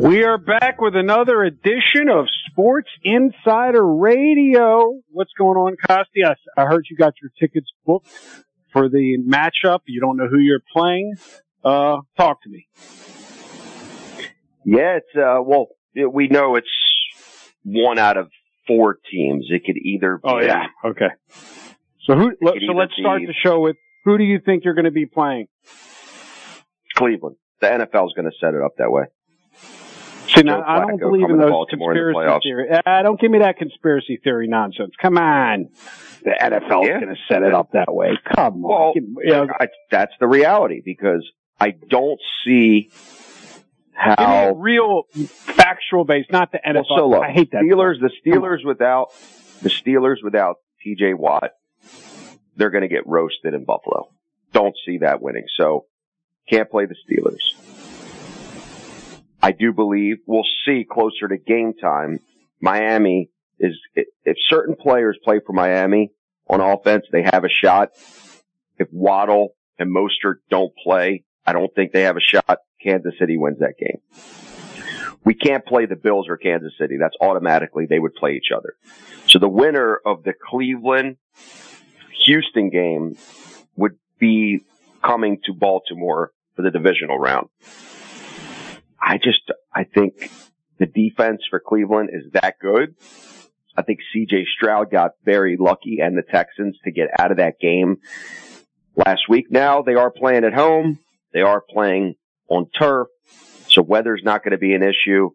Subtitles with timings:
[0.00, 4.98] We are back with another edition of Sports Insider Radio.
[5.10, 6.24] What's going on, Costi?
[6.24, 8.08] I, I heard you got your tickets booked
[8.72, 9.80] for the matchup.
[9.84, 11.16] You don't know who you're playing.
[11.62, 12.66] Uh, talk to me.
[14.64, 16.66] Yeah, it's uh, well, it, we know it's
[17.62, 18.30] one out of
[18.66, 19.48] four teams.
[19.50, 20.16] It could either.
[20.16, 21.10] Be, Oh yeah, okay.
[22.06, 22.32] So who?
[22.40, 25.04] let, so let's start the show with who do you think you're going to be
[25.04, 25.48] playing?
[26.94, 27.36] Cleveland.
[27.60, 29.04] The NFL's going to set it up that way.
[30.40, 32.42] See, now, I don't believe in those Baltimore conspiracy playoffs.
[32.42, 32.68] theory.
[32.70, 34.92] Uh, don't give me that conspiracy theory nonsense.
[35.00, 35.68] Come on,
[36.24, 38.18] the NFL is going to set it up that way.
[38.34, 41.28] Come on, Well, me- you know, I, that's the reality because
[41.60, 42.92] I don't see Give
[44.06, 44.54] me a how.
[44.54, 46.74] real factual base, not the NFL.
[46.74, 47.62] Well, so look, I hate that.
[47.62, 49.08] Steelers, the Steelers without
[49.62, 51.14] the Steelers without T.J.
[51.14, 51.52] Watt,
[52.56, 54.10] they're going to get roasted in Buffalo.
[54.52, 55.44] Don't see that winning.
[55.58, 55.84] So
[56.48, 57.54] can't play the Steelers.
[59.42, 62.20] I do believe we'll see closer to game time.
[62.60, 66.12] Miami is if certain players play for Miami
[66.48, 67.90] on offense, they have a shot.
[68.78, 72.58] If Waddle and Mostert don't play, I don't think they have a shot.
[72.82, 74.00] Kansas City wins that game.
[75.24, 76.96] We can't play the Bills or Kansas City.
[76.98, 78.74] That's automatically they would play each other.
[79.26, 81.16] So the winner of the Cleveland
[82.24, 83.16] Houston game
[83.76, 84.64] would be
[85.02, 87.48] coming to Baltimore for the divisional round.
[89.00, 90.30] I just, I think
[90.78, 92.94] the defense for Cleveland is that good.
[93.76, 97.58] I think CJ Stroud got very lucky and the Texans to get out of that
[97.60, 97.98] game
[98.96, 99.50] last week.
[99.50, 100.98] Now they are playing at home.
[101.32, 102.16] They are playing
[102.48, 103.08] on turf.
[103.68, 105.30] So weather's not going to be an issue.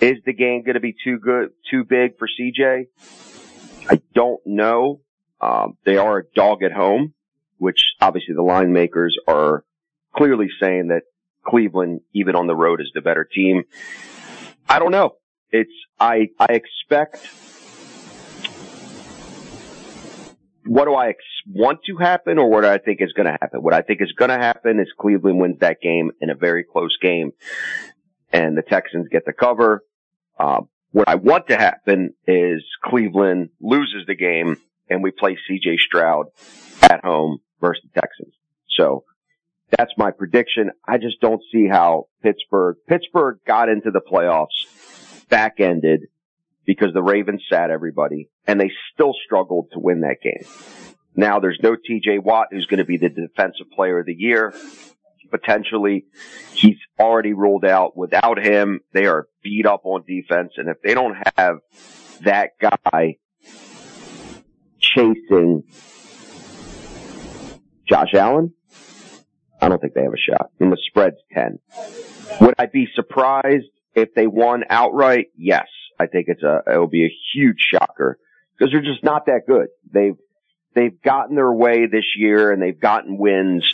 [0.00, 2.86] Is the game going to be too good, too big for CJ?
[3.88, 5.00] I don't know.
[5.40, 7.14] Um, they are a dog at home,
[7.58, 9.64] which obviously the line makers are
[10.14, 11.02] clearly saying that
[11.44, 13.64] Cleveland, even on the road, is the better team.
[14.68, 15.16] I don't know.
[15.50, 17.28] It's, I, I expect,
[20.66, 23.36] what do I ex- want to happen or what do I think is going to
[23.40, 23.62] happen?
[23.62, 26.64] What I think is going to happen is Cleveland wins that game in a very
[26.64, 27.32] close game
[28.32, 29.84] and the Texans get the cover.
[30.38, 34.56] Um, what I want to happen is Cleveland loses the game
[34.88, 36.26] and we play CJ Stroud
[36.82, 38.34] at home versus the Texans.
[38.70, 39.04] So
[39.76, 40.70] that's my prediction.
[40.86, 46.02] I just don't see how Pittsburgh, Pittsburgh got into the playoffs back ended
[46.64, 50.46] because the Ravens sat everybody and they still struggled to win that game.
[51.16, 54.54] Now there's no TJ Watt who's going to be the defensive player of the year.
[55.30, 56.06] Potentially
[56.52, 58.80] he's already ruled out without him.
[58.92, 60.52] They are beat up on defense.
[60.56, 61.58] And if they don't have
[62.22, 63.16] that guy
[64.78, 65.64] chasing
[67.88, 68.52] Josh Allen,
[69.64, 70.50] I don't think they have a shot.
[70.60, 71.58] And the spread's 10.
[72.42, 75.28] Would I be surprised if they won outright?
[75.36, 75.66] Yes.
[75.98, 78.18] I think it's a, it will be a huge shocker
[78.56, 79.68] because they're just not that good.
[79.90, 80.16] They've,
[80.74, 83.64] they've gotten their way this year and they've gotten wins,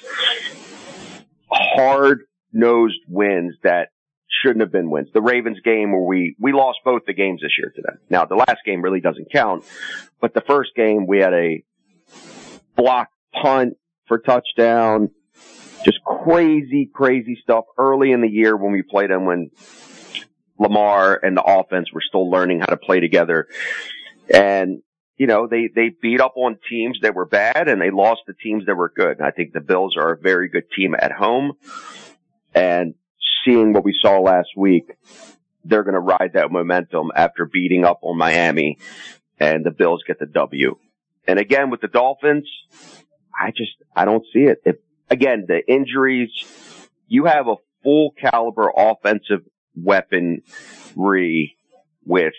[1.50, 2.20] hard
[2.52, 3.88] nosed wins that
[4.28, 5.08] shouldn't have been wins.
[5.12, 7.98] The Ravens game where we, we lost both the games this year to them.
[8.08, 9.64] Now the last game really doesn't count,
[10.20, 11.64] but the first game we had a
[12.76, 13.76] block punt
[14.06, 15.10] for touchdown,
[15.84, 19.50] just crazy, crazy stuff early in the year when we played them when
[20.58, 23.46] Lamar and the offense were still learning how to play together.
[24.32, 24.82] And
[25.20, 28.32] you know, they, they beat up on teams that were bad and they lost the
[28.32, 29.18] teams that were good.
[29.18, 31.52] And I think the Bills are a very good team at home.
[32.54, 32.94] And
[33.44, 34.86] seeing what we saw last week,
[35.62, 38.78] they're going to ride that momentum after beating up on Miami
[39.38, 40.76] and the Bills get the W.
[41.28, 42.48] And again, with the Dolphins,
[43.38, 44.62] I just, I don't see it.
[44.64, 44.76] If,
[45.10, 46.30] again, the injuries,
[47.08, 49.42] you have a full caliber offensive
[49.74, 51.56] weaponry
[52.04, 52.34] with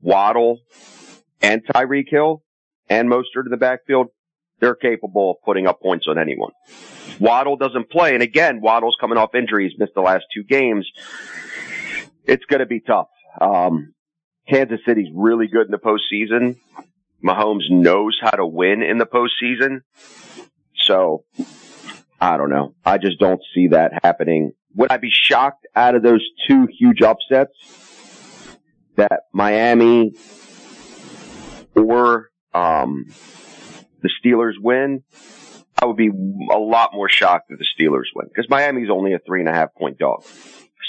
[0.00, 0.60] Waddle,
[1.40, 2.42] and Tyreek Hill
[2.88, 4.08] and Mostert in the backfield,
[4.60, 6.52] they're capable of putting up points on anyone.
[7.18, 8.14] Waddle doesn't play.
[8.14, 10.88] And again, Waddle's coming off injuries, missed the last two games.
[12.24, 13.08] It's going to be tough.
[13.40, 13.94] Um,
[14.48, 16.56] Kansas City's really good in the postseason.
[17.24, 19.82] Mahomes knows how to win in the postseason.
[20.76, 21.24] So
[22.22, 22.76] I don't know.
[22.84, 24.52] I just don't see that happening.
[24.76, 27.50] Would I be shocked out of those two huge upsets
[28.94, 30.12] that Miami
[31.74, 33.06] or um,
[34.02, 35.02] the Steelers win,
[35.76, 39.18] I would be a lot more shocked if the Steelers win because Miami's only a
[39.18, 40.22] three and a half point dog.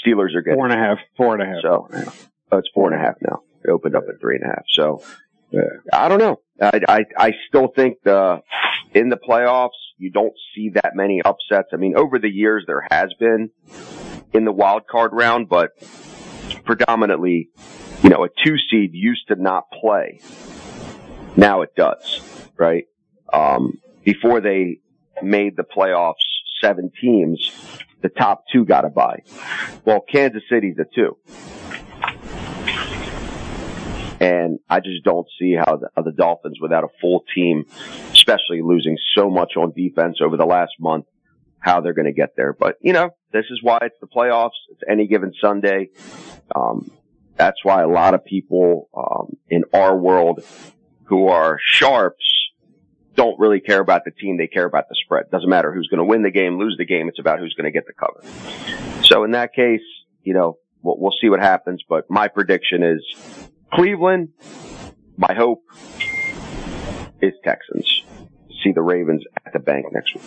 [0.06, 1.62] Steelers are getting four and a half, four and a half.
[1.62, 1.88] So
[2.52, 3.40] oh, it's four and a half now.
[3.64, 4.64] It opened up at three and a half.
[4.70, 5.02] So
[5.50, 5.62] yeah.
[5.92, 6.36] I don't know.
[6.62, 8.40] I, I I still think the
[8.92, 11.68] in the playoffs you don't see that many upsets.
[11.72, 13.50] I mean, over the years there has been
[14.32, 15.70] in the wild card round, but
[16.64, 17.50] predominantly,
[18.02, 20.20] you know, a two seed used to not play
[21.36, 22.20] now it does,
[22.56, 22.86] right?
[23.32, 24.80] Um, before they
[25.22, 26.14] made the playoffs,
[26.60, 27.52] seven teams,
[28.02, 29.22] the top two got a bye.
[29.84, 31.16] Well, Kansas City's a two.
[34.20, 37.66] And I just don't see how the, how the Dolphins without a full team,
[38.12, 41.06] especially losing so much on defense over the last month,
[41.58, 42.52] how they're going to get there.
[42.52, 44.50] But, you know, this is why it's the playoffs.
[44.70, 45.90] It's any given Sunday.
[46.54, 46.90] Um,
[47.36, 50.44] that's why a lot of people um, in our world
[51.04, 52.24] who are sharps
[53.16, 54.36] don't really care about the team.
[54.36, 55.30] They care about the spread.
[55.30, 57.08] Doesn't matter who's going to win the game, lose the game.
[57.08, 58.22] It's about who's going to get the cover.
[59.04, 59.82] So in that case,
[60.22, 61.82] you know, we'll, we'll see what happens.
[61.88, 63.04] But my prediction is
[63.74, 64.28] Cleveland.
[65.16, 65.62] My hope
[67.20, 68.02] is Texans.
[68.62, 70.24] See the Ravens at the bank next week.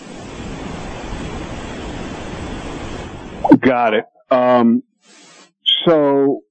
[3.62, 4.06] Got it.
[4.30, 4.84] Um,
[5.86, 6.42] so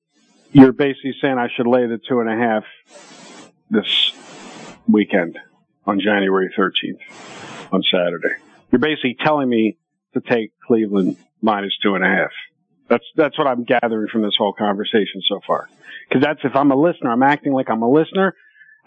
[0.52, 2.64] you're basically saying I should lay the two and a half
[3.70, 4.12] this
[4.88, 5.38] weekend
[5.86, 7.00] on January 13th
[7.72, 8.36] on Saturday.
[8.72, 9.76] You're basically telling me
[10.14, 12.30] to take Cleveland minus two and a half.
[12.88, 15.68] That's that's what I'm gathering from this whole conversation so far.
[16.08, 18.34] Because that's if I'm a listener, I'm acting like I'm a listener.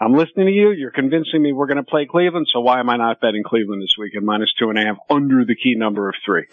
[0.00, 0.70] I'm listening to you.
[0.70, 2.46] You're convincing me we're going to play Cleveland.
[2.50, 5.44] So why am I not betting Cleveland this weekend minus two and a half under
[5.44, 6.46] the key number of three?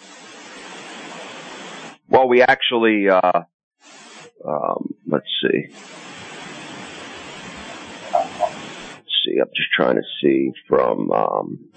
[2.09, 3.43] Well, we actually, uh,
[4.45, 5.73] um, let's see
[9.27, 9.39] see.
[9.39, 11.11] I'm just trying to see from.
[11.11, 11.69] Um,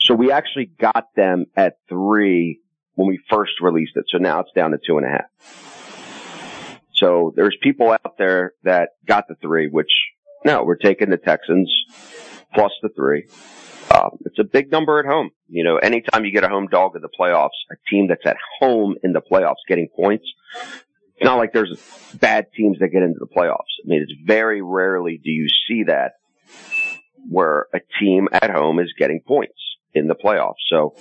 [0.00, 2.60] so we actually got them at three
[2.98, 4.06] when we first released it.
[4.08, 6.72] So now it's down to two and a half.
[6.94, 9.92] So there's people out there that got the three, which
[10.44, 11.72] no, we're taking the Texans
[12.52, 13.28] plus the three.
[13.94, 15.30] Um, it's a big number at home.
[15.46, 18.36] You know, anytime you get a home dog in the playoffs, a team that's at
[18.58, 20.26] home in the playoffs getting points,
[21.14, 21.80] it's not like there's
[22.14, 23.78] bad teams that get into the playoffs.
[23.84, 26.14] I mean, it's very rarely do you see that
[27.30, 29.58] where a team at home is getting points
[29.94, 30.54] in the playoffs.
[30.68, 30.96] So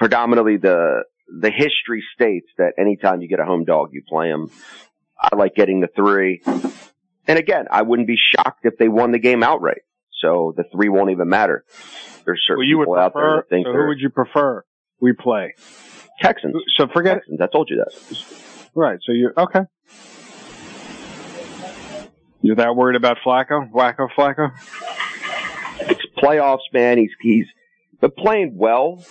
[0.00, 4.50] predominantly the, the history states that anytime you get a home dog, you play them.
[5.20, 6.42] I like getting the three.
[7.28, 9.82] And again, I wouldn't be shocked if they won the game outright.
[10.20, 11.64] So the three won't even matter.
[12.24, 14.10] There's certain well, you people would out prefer, there that think so who would you
[14.10, 14.64] prefer
[15.00, 15.54] we play?
[16.20, 16.54] Texans.
[16.76, 17.40] So forget Texans.
[17.40, 18.70] I told you that.
[18.74, 18.98] Right.
[19.04, 19.60] So you okay?
[22.42, 23.70] You're that worried about Flacco?
[23.70, 24.52] Wacko Flacco?
[25.88, 26.98] It's playoffs, man.
[26.98, 27.46] He's he's
[28.00, 29.02] been playing well,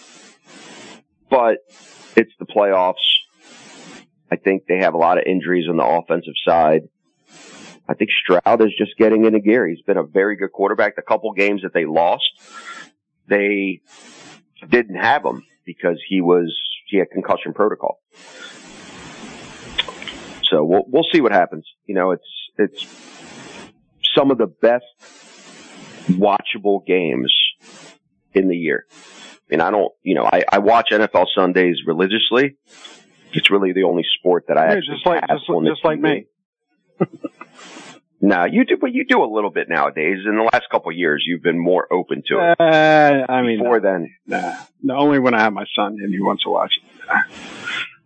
[1.30, 1.60] but
[2.16, 2.96] it's the playoffs.
[4.32, 6.84] I think they have a lot of injuries on the offensive side.
[7.88, 9.68] I think Stroud is just getting into gear.
[9.68, 10.96] He's been a very good quarterback.
[10.96, 12.30] The couple games that they lost,
[13.28, 13.82] they
[14.70, 16.56] didn't have him because he was
[16.88, 18.00] he had concussion protocol.
[20.44, 21.66] So we'll we'll see what happens.
[21.86, 22.86] You know, it's it's
[24.16, 24.86] some of the best
[26.10, 27.34] watchable games
[28.34, 28.86] in the year.
[29.52, 32.58] And I don't, you know, I, I watch NFL Sundays religiously.
[33.32, 36.26] It's really the only sport that I Yeah, actually just like just, just like me.
[38.22, 40.18] No, you do, but you do a little bit nowadays.
[40.26, 42.60] In the last couple of years, you've been more open to it.
[42.60, 46.20] Uh, I mean, Before then, nah, no, only when I have my son and he
[46.20, 47.10] wants to watch it.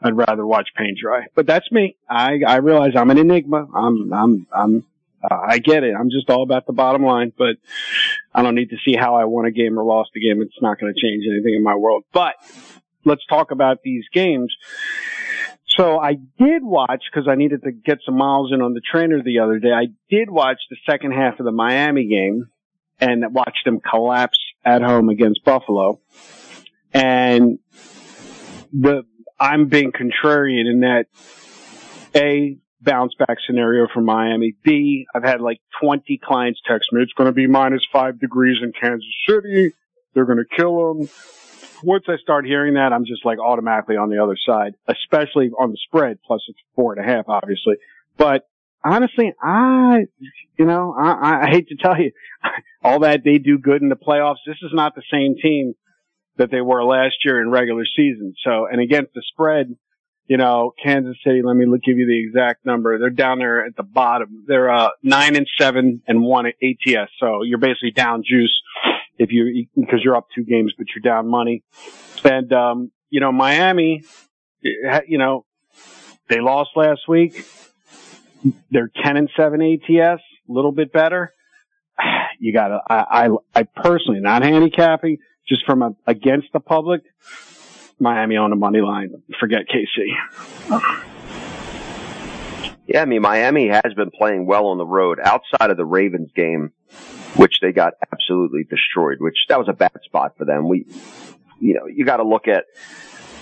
[0.03, 1.25] I'd rather watch paint dry.
[1.33, 1.95] But that's me.
[2.07, 3.67] I I realize I'm an enigma.
[3.73, 4.85] I'm I'm I'm
[5.23, 5.93] Uh, I get it.
[5.97, 7.55] I'm just all about the bottom line, but
[8.33, 10.41] I don't need to see how I won a game or lost a game.
[10.41, 12.03] It's not going to change anything in my world.
[12.11, 12.35] But
[13.05, 14.53] let's talk about these games.
[15.67, 19.23] So I did watch because I needed to get some miles in on the trainer
[19.23, 19.71] the other day.
[19.71, 22.49] I did watch the second half of the Miami game
[22.99, 25.99] and watched them collapse at home against Buffalo.
[26.93, 27.59] And
[28.71, 29.03] the
[29.39, 31.07] I'm being contrarian in that
[32.15, 34.55] a bounce back scenario for Miami.
[34.63, 38.57] B, I've had like 20 clients text me, it's going to be minus five degrees
[38.61, 39.73] in Kansas City.
[40.13, 41.09] They're going to kill them.
[41.83, 45.71] Once I start hearing that, I'm just like automatically on the other side, especially on
[45.71, 46.19] the spread.
[46.25, 47.75] Plus it's four and a half, obviously.
[48.17, 48.47] But
[48.83, 50.05] honestly, I,
[50.57, 52.11] you know, I, I hate to tell you
[52.83, 54.37] all that they do good in the playoffs.
[54.45, 55.73] This is not the same team
[56.37, 58.33] that they were last year in regular season.
[58.43, 59.75] So, and against the spread,
[60.27, 62.97] you know, Kansas City, let me give you the exact number.
[62.97, 64.45] They're down there at the bottom.
[64.47, 67.11] They're, uh, nine and seven and one at ATS.
[67.19, 68.53] So you're basically down juice
[69.17, 71.63] if you, because you're up two games, but you're down money.
[72.23, 74.03] And, um, you know, Miami,
[74.61, 75.45] you know,
[76.29, 77.45] they lost last week.
[78.71, 81.33] They're 10 and seven ATS, a little bit better.
[82.39, 87.03] You gotta, I, I, I personally, not handicapping, just from a, against the public,
[88.03, 89.11] Miami on the money line.
[89.39, 90.81] Forget KC.
[92.85, 96.29] Yeah, I mean, Miami has been playing well on the road outside of the Ravens
[96.35, 96.73] game,
[97.37, 100.67] which they got absolutely destroyed, which that was a bad spot for them.
[100.67, 100.85] We,
[101.59, 102.65] you know, you got to look at,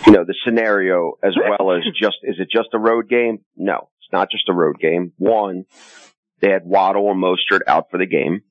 [0.06, 3.39] you know, the scenario as well as just, is it just a road game?
[3.58, 5.12] No, it's not just a road game.
[5.18, 5.65] One,
[6.39, 8.41] they had Waddle and Mostert out for the game.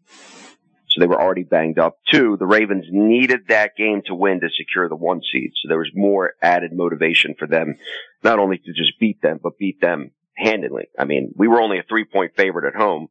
[0.90, 1.98] So they were already banged up.
[2.10, 5.52] Two, the Ravens needed that game to win to secure the one seed.
[5.62, 7.76] So there was more added motivation for them,
[8.24, 10.88] not only to just beat them, but beat them handily.
[10.98, 13.08] I mean, we were only a three point favorite at home.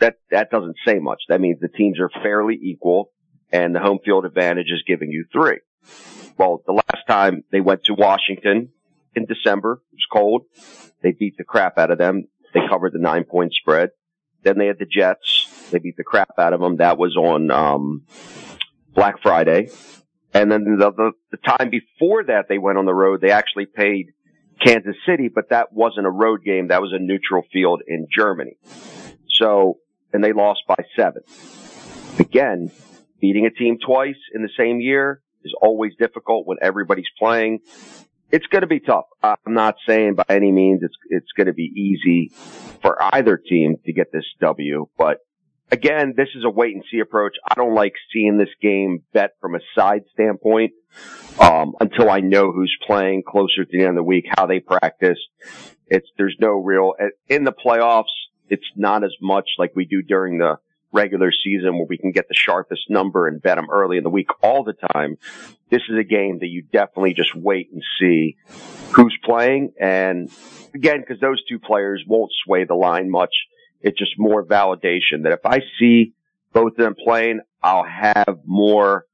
[0.00, 1.22] That, that doesn't say much.
[1.28, 3.12] That means the teams are fairly equal
[3.52, 5.58] and the home field advantage is giving you three.
[6.38, 8.70] Well, the last time they went to Washington
[9.14, 10.42] in December, it was cold.
[11.02, 12.28] They beat the crap out of them.
[12.54, 13.90] They covered the nine point spread.
[14.42, 15.49] Then they had the Jets.
[15.70, 16.76] They beat the crap out of them.
[16.76, 18.02] That was on um,
[18.94, 19.70] Black Friday.
[20.32, 23.20] And then the, the, the time before that, they went on the road.
[23.20, 24.12] They actually paid
[24.64, 26.68] Kansas City, but that wasn't a road game.
[26.68, 28.56] That was a neutral field in Germany.
[29.28, 29.78] So,
[30.12, 31.22] and they lost by seven.
[32.18, 32.70] Again,
[33.20, 37.60] beating a team twice in the same year is always difficult when everybody's playing
[38.32, 39.06] it's going to be tough.
[39.22, 42.32] I'm not saying by any means it's it's going to be easy
[42.82, 45.18] for either team to get this W, but
[45.70, 47.36] again, this is a wait and see approach.
[47.48, 50.72] I don't like seeing this game bet from a side standpoint
[51.38, 54.60] um, until I know who's playing closer to the end of the week, how they
[54.60, 55.18] practice.
[55.86, 56.94] It's there's no real
[57.28, 58.04] in the playoffs.
[58.48, 60.58] It's not as much like we do during the
[60.92, 64.10] regular season where we can get the sharpest number and bet them early in the
[64.10, 65.18] week all the time.
[65.70, 68.36] This is a game that you definitely just wait and see
[68.90, 69.72] who's playing.
[69.80, 70.30] And
[70.74, 73.34] again, because those two players won't sway the line much.
[73.80, 76.14] It's just more validation that if I see
[76.52, 79.06] both of them playing, I'll have more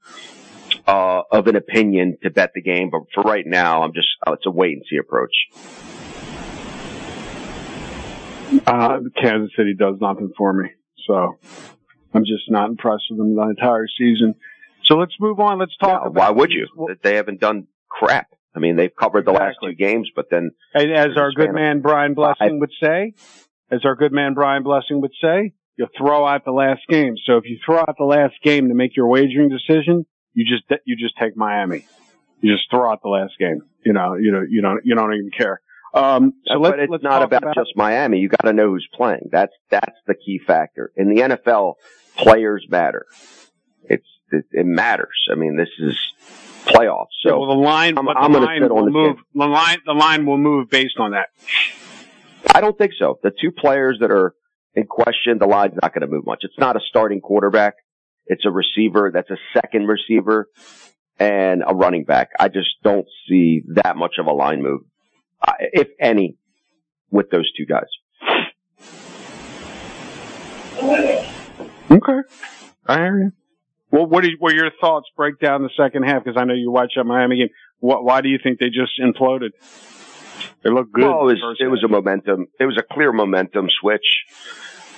[0.86, 2.90] uh, of an opinion to bet the game.
[2.90, 5.34] But for right now, I'm just uh, it's a wait and see approach.
[8.66, 10.70] Uh, Kansas City does nothing for me.
[11.06, 11.38] So
[12.14, 14.34] I'm just not impressed with them the entire season.
[14.84, 15.58] So let's move on.
[15.58, 16.08] Let's talk yeah.
[16.10, 16.68] Why would you?
[17.02, 18.28] They haven't done crap.
[18.54, 19.68] I mean, they've covered the exactly.
[19.68, 20.52] last two games, but then.
[20.72, 23.14] And as our good man Brian Blessing would say,
[23.70, 27.16] as our good man Brian Blessing would say, you throw out the last game.
[27.26, 30.64] So if you throw out the last game to make your wagering decision, you just
[30.84, 31.86] you just take Miami.
[32.40, 33.62] You just throw out the last game.
[33.84, 35.60] You know, you know, you don't you don't even care.
[35.94, 38.18] Um, so but it's not about, about, just Miami.
[38.18, 39.28] You got to know who's playing.
[39.32, 40.92] That's that's the key factor.
[40.96, 41.74] In the NFL,
[42.16, 43.06] players matter.
[43.84, 45.26] It's it, it matters.
[45.30, 45.98] I mean, this is
[46.66, 47.06] playoffs.
[47.22, 49.16] So yeah, well, the line, I'm, I'm going to sit on the move.
[49.16, 49.24] Game.
[49.34, 51.28] The line, the line will move based on that.
[52.54, 53.18] I don't think so.
[53.22, 54.34] The two players that are
[54.74, 56.40] in question, the line's not going to move much.
[56.42, 57.74] It's not a starting quarterback.
[58.26, 59.10] It's a receiver.
[59.12, 60.48] That's a second receiver
[61.18, 62.30] and a running back.
[62.38, 64.82] I just don't see that much of a line move
[65.46, 66.36] uh, if any,
[67.10, 67.84] with those two guys.
[71.90, 72.28] Okay,
[72.86, 73.32] I hear you.
[73.90, 75.06] Well, what were your thoughts?
[75.16, 77.48] Break down the second half because I know you watched that Miami game.
[77.78, 79.50] What, why do you think they just imploded?
[80.66, 81.04] They look good.
[81.04, 82.46] Well, it was, it was a momentum.
[82.58, 84.24] It was a clear momentum switch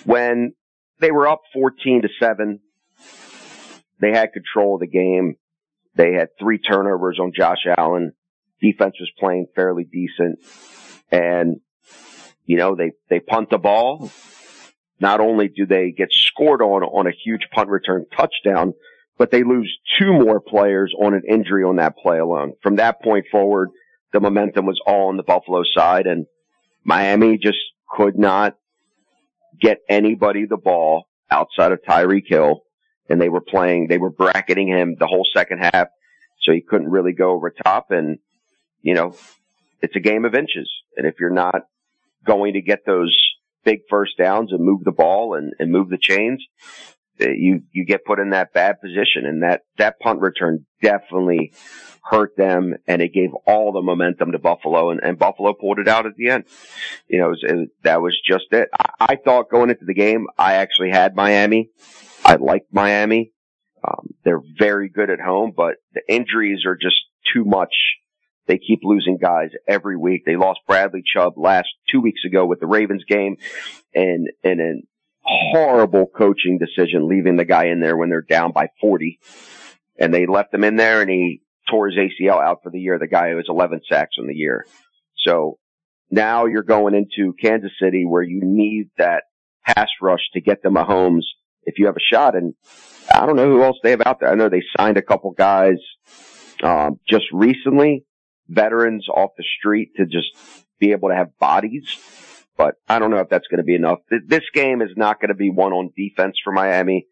[0.04, 0.54] when
[0.98, 2.60] they were up 14 to 7.
[4.00, 5.34] They had control of the game.
[5.94, 8.12] They had three turnovers on Josh Allen
[8.60, 10.38] defense was playing fairly decent.
[11.10, 11.60] And,
[12.44, 14.10] you know, they, they punt the ball.
[15.00, 18.72] Not only do they get scored on on a huge punt return touchdown,
[19.18, 22.54] but they lose two more players on an injury on that play alone.
[22.62, 23.68] From that point forward,
[24.12, 26.26] the momentum was all on the Buffalo side and
[26.84, 28.56] Miami just could not
[29.60, 32.62] get anybody the ball outside of Tyreek Hill.
[33.10, 35.88] And they were playing, they were bracketing him the whole second half.
[36.42, 37.90] So he couldn't really go over top.
[37.90, 38.18] And,
[38.82, 39.16] you know,
[39.82, 40.70] it's a game of inches.
[40.96, 41.62] And if you're not
[42.24, 43.16] going to get those
[43.64, 46.44] big first downs and move the ball and, and move the chains,
[47.20, 49.26] you, you get put in that bad position.
[49.26, 51.52] And that, that punt return definitely
[52.02, 55.88] hurt them and it gave all the momentum to Buffalo and, and Buffalo pulled it
[55.88, 56.44] out at the end.
[57.06, 58.68] You know, it was, it, that was just it.
[58.72, 61.70] I, I, thought going into the game, I actually had Miami.
[62.24, 63.32] I liked Miami.
[63.86, 66.96] Um, they're very good at home, but the injuries are just
[67.32, 67.74] too much.
[68.46, 70.22] They keep losing guys every week.
[70.24, 73.36] They lost Bradley Chubb last two weeks ago with the Ravens game
[73.94, 74.74] and, and a
[75.28, 79.20] horrible coaching decision leaving the guy in there when they're down by 40
[79.98, 82.98] and they left him in there and he tore his ACL out for the year.
[82.98, 84.66] The guy who has 11 sacks in the year.
[85.26, 85.58] So
[86.10, 89.24] now you're going into Kansas City where you need that
[89.66, 91.24] pass rush to get the Mahomes
[91.64, 92.34] if you have a shot.
[92.34, 92.54] And
[93.12, 94.30] I don't know who else they have out there.
[94.30, 95.76] I know they signed a couple guys,
[96.62, 98.04] um, just recently,
[98.48, 100.28] veterans off the street to just
[100.78, 101.98] be able to have bodies.
[102.58, 104.00] But I don't know if that's going to be enough.
[104.10, 107.06] This game is not going to be one on defense for Miami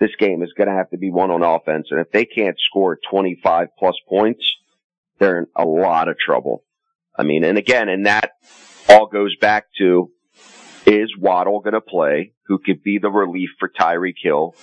[0.00, 1.88] this game is going to have to be won on offense.
[1.90, 4.56] And if they can't score 25 plus points,
[5.18, 6.64] they're in a lot of trouble.
[7.16, 8.32] I mean, and again, and that
[8.88, 10.10] all goes back to
[10.86, 12.32] is Waddle going to play?
[12.46, 14.54] Who could be the relief for Tyreek Hill?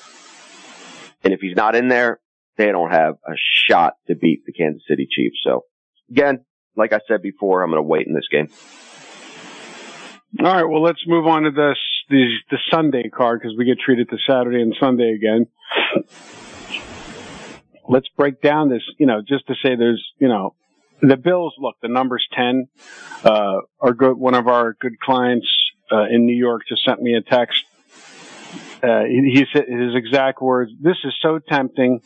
[1.24, 2.20] And if he's not in there,
[2.58, 5.40] they don't have a shot to beat the Kansas City Chiefs.
[5.44, 5.66] So
[6.10, 6.46] again,
[6.78, 8.48] like I said before, I'm going to wait in this game.
[10.38, 10.64] All right.
[10.66, 11.78] Well, let's move on to this
[12.10, 15.48] the the Sunday card because we get treated to Saturday and Sunday again.
[17.88, 20.56] Let's break down this, you know, just to say there's, you know,
[21.02, 21.54] the Bills.
[21.58, 22.68] Look, the number's ten.
[23.24, 25.48] Uh, our good one of our good clients
[25.90, 27.64] uh, in New York just sent me a text.
[28.84, 32.02] Uh, he, he said his exact words: "This is so tempting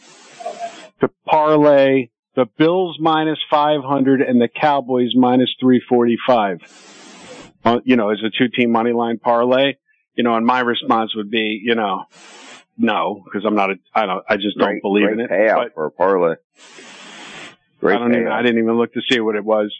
[1.00, 6.99] to parlay the Bills minus 500 and the Cowboys minus 345."
[7.66, 9.74] Uh, you know, as a two team money line parlay
[10.20, 12.04] you know, and my response would be, you know,
[12.78, 15.32] no, because I'm not a, I don't, I just don't believe in it.
[15.32, 16.36] Payout but for a parlay.
[17.80, 19.74] Great I even, I didn't even look to see what it was.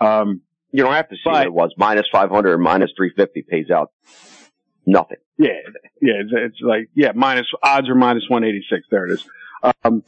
[0.00, 1.74] Um, you don't have to see but, what it was.
[1.76, 3.90] Minus 500 or minus 350 pays out
[4.86, 5.16] nothing.
[5.38, 5.48] Yeah.
[6.00, 6.20] Yeah.
[6.20, 8.86] It's, it's like, yeah, minus odds are minus 186.
[8.92, 9.28] There it is.
[9.82, 10.04] Um,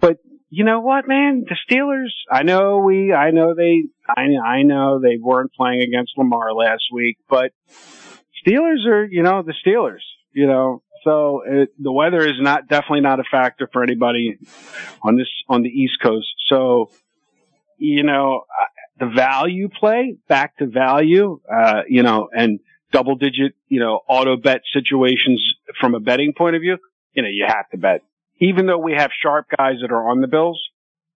[0.00, 0.16] but
[0.54, 1.46] you know what, man?
[1.48, 6.12] The Steelers, I know we, I know they, I, I know they weren't playing against
[6.18, 7.52] Lamar last week, but
[8.46, 10.02] Steelers are, you know, the Steelers,
[10.34, 14.36] you know, so it, the weather is not, definitely not a factor for anybody
[15.00, 16.28] on this, on the East Coast.
[16.50, 16.90] So,
[17.78, 18.42] you know,
[19.00, 22.60] the value play, back to value, uh, you know, and
[22.92, 25.42] double digit, you know, auto bet situations
[25.80, 26.76] from a betting point of view,
[27.14, 28.02] you know, you have to bet
[28.38, 30.60] even though we have sharp guys that are on the Bills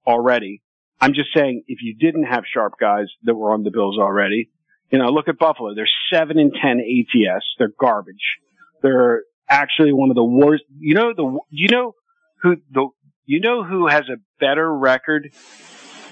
[0.07, 0.62] already,
[1.00, 4.50] I'm just saying if you didn't have sharp guys that were on the Bills already,
[4.90, 5.74] you know, look at Buffalo.
[5.74, 7.44] They're seven and ten ATS.
[7.59, 8.38] They're garbage.
[8.83, 10.64] They're actually one of the worst.
[10.79, 11.94] You know the you know
[12.42, 12.88] who the
[13.24, 15.33] you know who has a better record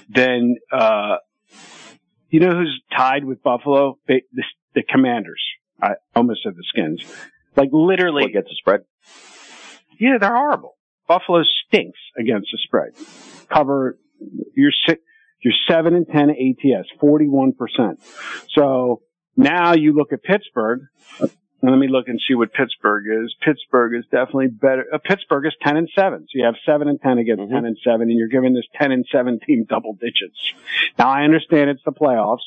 [0.09, 1.17] than uh
[2.29, 3.97] you know who's tied with Buffalo?
[4.07, 4.43] The, the,
[4.75, 5.41] the Commanders.
[5.81, 7.03] I almost said the Skins.
[7.55, 8.81] Like literally, what gets the spread?
[9.97, 10.74] Yeah, they're horrible.
[11.07, 12.93] Buffalo stinks against the spread.
[13.49, 13.97] Cover,
[14.55, 15.01] you're six,
[15.41, 17.53] you're seven and 10 ATS, 41%.
[18.53, 19.01] So
[19.37, 20.81] now you look at Pittsburgh.
[21.61, 23.35] Let me look and see what Pittsburgh is.
[23.43, 24.85] Pittsburgh is definitely better.
[24.93, 26.21] Uh, Pittsburgh is 10 and 7.
[26.21, 27.53] So you have 7 and 10 against mm-hmm.
[27.53, 30.53] 10 and 7 and you're giving this 10 and 7 team double digits.
[30.99, 32.45] Now I understand it's the playoffs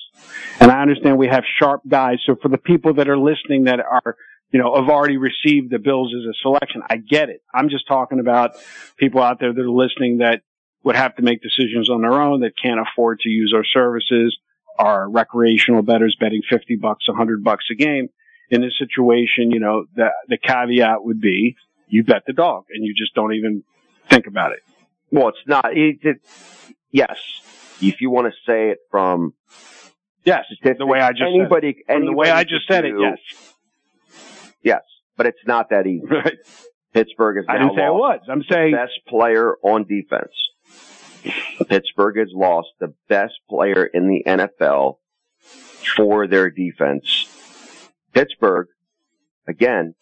[0.61, 2.19] and I understand we have sharp guys.
[2.27, 4.17] So for the people that are listening that are
[4.51, 6.83] you know, have already received the bills as a selection.
[6.89, 7.43] I get it.
[7.53, 8.57] I'm just talking about
[8.97, 10.43] people out there that are listening that
[10.85, 14.37] would have to make decisions on their own that can't afford to use our services,
[14.79, 18.09] are recreational bettors betting 50 bucks, 100 bucks a game.
[18.51, 21.57] In this situation, you know, the, the caveat would be
[21.87, 23.65] you bet the dog and you just don't even
[24.09, 24.61] think about it.
[25.11, 26.17] Well, it's not, it, it,
[26.91, 27.19] yes.
[27.83, 29.35] If you want to say it from,
[30.25, 31.99] yes, the way I just anybody, said it.
[31.99, 33.19] From the way I just said it, yes
[34.63, 34.83] Yes,
[35.17, 36.07] but it's not that easy.
[36.11, 36.39] Right.
[36.95, 37.45] Pittsburgh is.
[37.49, 38.21] I didn't say it was.
[38.29, 40.33] I'm saying best player on defense.
[41.69, 44.97] Pittsburgh has lost the best player in the NFL
[45.97, 47.27] for their defense.
[48.15, 48.69] Pittsburgh,
[49.47, 49.95] again,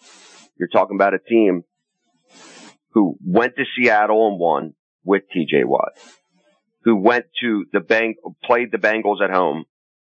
[0.58, 1.64] you're talking about a team
[2.90, 5.92] who went to Seattle and won with TJ Watt,
[6.84, 8.14] who went to the Bang,
[8.44, 9.64] played the Bengals at home.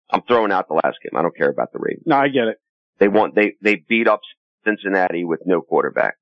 [0.09, 1.17] I'm throwing out the last game.
[1.17, 2.03] I don't care about the Ravens.
[2.05, 2.57] No, I get it.
[2.99, 4.19] They won, they, they beat up
[4.63, 6.15] Cincinnati with no quarterback.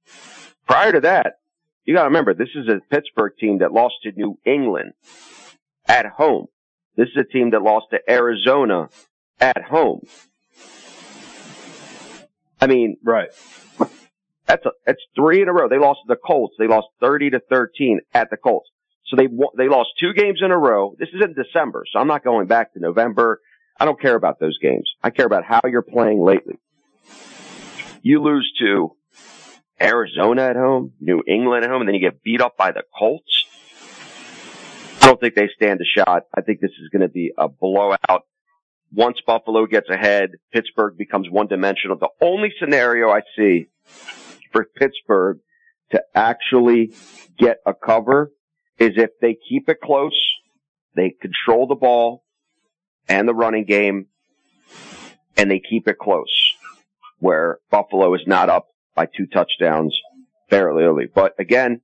[0.68, 1.36] Prior to that,
[1.86, 4.94] you gotta remember, this is a Pittsburgh team that lost to New England
[5.88, 6.48] at home.
[6.96, 8.90] This is a team that lost to Arizona
[9.40, 10.02] at home.
[12.62, 13.30] I mean, Right.
[14.46, 15.70] that's a, that's three in a row.
[15.70, 16.56] They lost to the Colts.
[16.60, 18.70] They lost 30 to 13 at the Colts.
[19.08, 20.96] So they won, they lost two games in a row.
[21.00, 23.40] This is in December, so I'm not going back to November.
[23.80, 24.92] I don't care about those games.
[25.02, 26.60] I care about how you're playing lately.
[28.02, 28.96] You lose to
[29.82, 32.84] Arizona at home, New England at home, and then you get beat up by the
[32.98, 33.46] Colts.
[35.02, 36.24] I don't think they stand a shot.
[36.36, 38.24] I think this is going to be a blowout.
[38.92, 41.98] Once Buffalo gets ahead, Pittsburgh becomes one dimensional.
[41.98, 43.70] The only scenario I see
[44.52, 45.40] for Pittsburgh
[45.92, 46.94] to actually
[47.38, 48.32] get a cover
[48.78, 50.18] is if they keep it close,
[50.96, 52.24] they control the ball
[53.08, 54.08] and the running game,
[55.38, 56.54] and they keep it close,
[57.20, 59.96] where Buffalo is not up by two touchdowns
[60.50, 61.06] fairly early.
[61.14, 61.82] But again,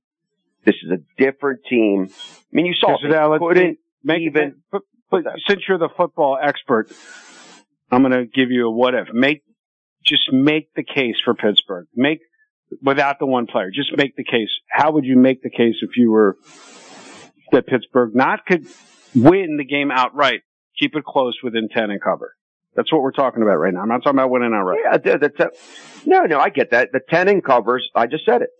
[0.64, 2.08] this is a different team.
[2.10, 2.16] I
[2.52, 6.92] mean, you saw so now couldn't Make even but, but since you're the football expert,
[7.90, 9.08] I'm going to give you a what if.
[9.12, 9.42] Make
[10.04, 11.86] just make the case for Pittsburgh.
[11.92, 12.20] Make
[12.80, 13.70] without the one player.
[13.74, 14.50] Just make the case.
[14.70, 16.36] How would you make the case if you were
[17.50, 18.66] that Pittsburgh not could
[19.12, 20.42] win the game outright,
[20.78, 22.36] keep it close within ten and cover?
[22.76, 23.80] That's what we're talking about right now.
[23.80, 24.80] I'm not talking about winning outright.
[24.84, 25.50] Yeah, the, the
[26.04, 26.92] no, no, I get that.
[26.92, 27.88] The ten in covers.
[27.94, 28.50] I just said it.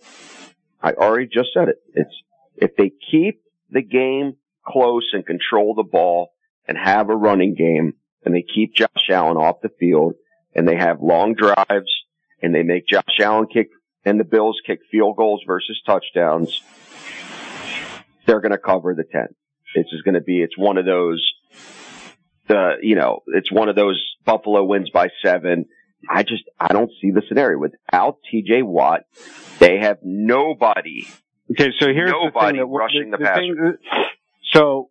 [0.83, 1.77] I already just said it.
[1.95, 2.23] It's
[2.57, 6.33] if they keep the game close and control the ball
[6.67, 7.93] and have a running game,
[8.25, 10.15] and they keep Josh Allen off the field,
[10.55, 11.91] and they have long drives,
[12.43, 13.69] and they make Josh Allen kick
[14.07, 16.63] and the Bills kick field goals versus touchdowns,
[18.25, 19.27] they're going to cover the ten.
[19.75, 20.41] It's just going to be.
[20.41, 21.21] It's one of those.
[22.49, 25.67] The you know, it's one of those Buffalo wins by seven.
[26.09, 28.63] I just I don't see the scenario without T.J.
[28.63, 29.03] Watt.
[29.59, 31.07] They have nobody.
[31.51, 33.79] Okay, so here's the Nobody thing that rushing the thing that-
[34.53, 34.91] so,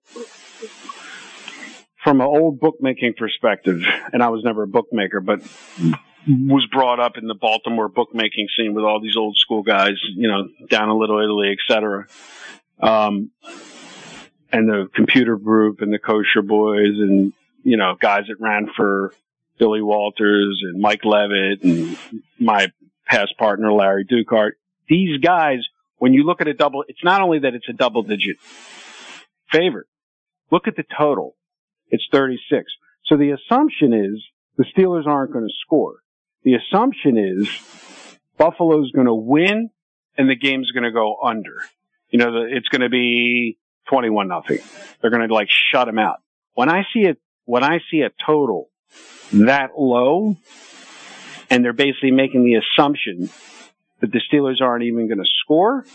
[2.04, 5.42] from an old bookmaking perspective, and I was never a bookmaker, but
[6.28, 10.28] was brought up in the Baltimore bookmaking scene with all these old school guys, you
[10.28, 12.08] know, down in Little Italy, et cetera.
[12.82, 13.32] Um,
[14.52, 17.34] and the computer group and the kosher boys and,
[17.66, 19.12] you know, guys that ran for
[19.58, 21.98] Billy Walters and Mike Levitt and
[22.40, 22.72] my
[23.06, 24.52] past partner, Larry Dukart.
[24.88, 25.60] These guys,
[25.98, 28.38] when you look at a double, it's not only that it's a double digit
[29.52, 29.88] favorite.
[30.52, 31.36] Look at the total.
[31.90, 32.72] It's 36.
[33.06, 34.24] So the assumption is
[34.58, 35.96] the Steelers aren't going to score.
[36.44, 37.50] The assumption is
[38.38, 39.72] Buffalo's going to win
[40.18, 41.56] and the game's going to go under.
[42.10, 43.58] You know, it's going to be
[43.90, 44.60] 21 nothing.
[45.02, 46.18] They're going to like shut them out.
[46.54, 48.70] When I see it, when I see a total
[49.32, 50.36] that low
[51.50, 53.30] and they're basically making the assumption
[54.02, 55.86] that the Steelers aren't even going to score,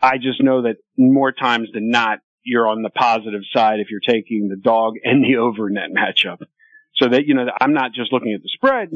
[0.00, 4.00] I just know that more times than not, you're on the positive side if you're
[4.00, 6.38] taking the dog and the over net matchup.
[6.96, 8.90] So that, you know, I'm not just looking at the spread.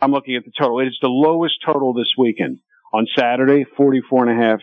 [0.00, 0.80] I'm looking at the total.
[0.80, 2.58] It's the lowest total this weekend.
[2.92, 4.60] On Saturday, 44 and a half,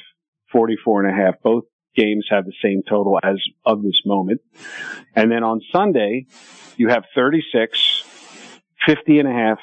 [0.51, 1.41] 44 and a half.
[1.41, 1.63] Both
[1.99, 4.41] games have the same total as of this moment.
[5.15, 6.27] And then on Sunday,
[6.77, 8.03] you have 36,
[8.85, 9.59] 50 and a half,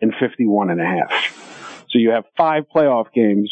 [0.00, 1.84] and 51 and a half.
[1.90, 3.50] So you have five playoff games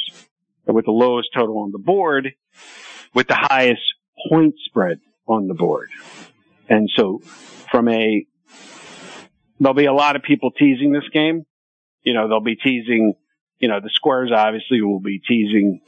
[0.67, 2.33] with the lowest total on the board
[3.15, 3.83] with the highest
[4.29, 5.91] point spread on the board.
[6.69, 7.19] And so
[7.71, 8.27] from a,
[9.61, 11.45] there'll be a lot of people teasing this game.
[12.03, 13.15] You know, they'll be teasing,
[13.59, 15.81] you know, the squares obviously will be teasing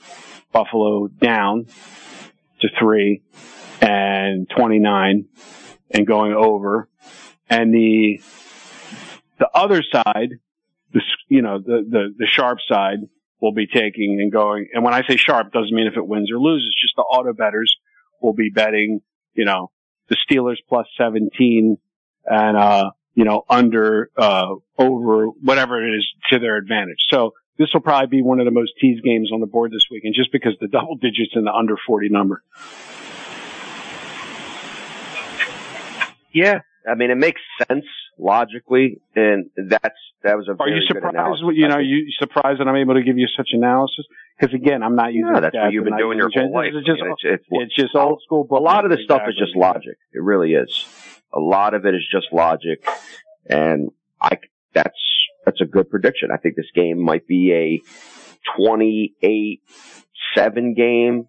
[0.52, 1.66] Buffalo down
[2.60, 3.22] to three
[3.80, 5.26] and 29
[5.90, 6.88] and going over.
[7.48, 8.20] And the,
[9.38, 10.30] the other side,
[10.92, 12.98] the, you know, the, the, the sharp side
[13.40, 14.68] will be taking and going.
[14.72, 17.32] And when I say sharp, doesn't mean if it wins or loses, just the auto
[17.32, 17.76] betters
[18.20, 19.00] will be betting,
[19.34, 19.70] you know,
[20.08, 21.76] the Steelers plus 17
[22.24, 27.06] and, uh, you know, under, uh, over whatever it is to their advantage.
[27.10, 29.86] So this will probably be one of the most teased games on the board this
[29.90, 32.42] weekend just because the double digits and the under 40 number.
[36.32, 37.86] Yeah, I mean it makes sense
[38.18, 40.52] logically, and that's that was a.
[40.52, 41.42] Are very you good surprised?
[41.54, 44.04] You know, you surprised that I'm able to give you such analysis?
[44.38, 45.32] Because again, I'm not using.
[45.32, 46.72] No, that's what you've been doing your whole life.
[46.74, 48.44] It's just, it's, it's, it's just old school.
[48.44, 49.96] But a lot of this stuff is just logic.
[50.12, 50.84] It really is.
[51.32, 52.86] A lot of it is just logic.
[53.48, 53.90] And
[54.20, 54.38] I,
[54.72, 54.98] that's,
[55.46, 56.28] that's a good prediction.
[56.32, 59.62] I think this game might be a 28
[60.34, 61.28] 7 game,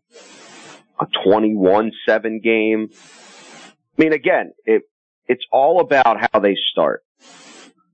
[0.99, 2.89] a 21 7 game.
[2.91, 4.81] I mean, again, it,
[5.27, 7.03] it's all about how they start.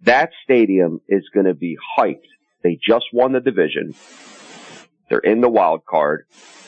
[0.04, 2.28] That stadium is going to be hyped.
[2.64, 3.94] They just won the division.
[5.10, 6.26] They're in the wild card.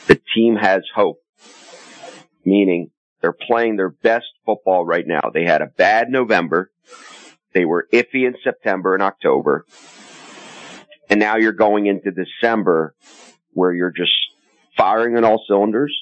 [0.08, 1.22] The team has hope,
[2.44, 2.91] meaning
[3.22, 5.32] they're playing their best football right now.
[5.34, 6.72] They had a bad November.
[7.56, 9.65] They were iffy in September and October.
[11.10, 12.94] And now you're going into December
[13.54, 14.12] where you're just
[14.78, 15.96] firing on all cylinders.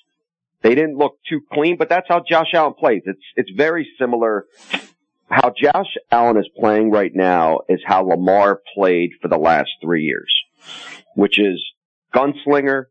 [0.64, 3.04] They didn't look too clean, but that's how Josh Allen plays.
[3.06, 4.48] It's, it's very similar.
[5.30, 10.06] How Josh Allen is playing right now is how Lamar played for the last three
[10.06, 10.34] years,
[11.16, 11.64] which is
[12.16, 12.86] gunslinger,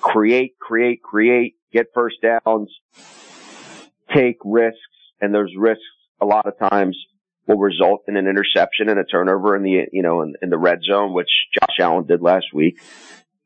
[0.00, 2.70] create, create, create, get first downs,
[4.14, 4.78] take risks,
[5.20, 5.84] and those risks
[6.22, 6.96] a lot of times
[7.48, 10.58] will result in an interception and a turnover in the, you know, in, in the
[10.58, 12.78] red zone, which Josh Allen did last week.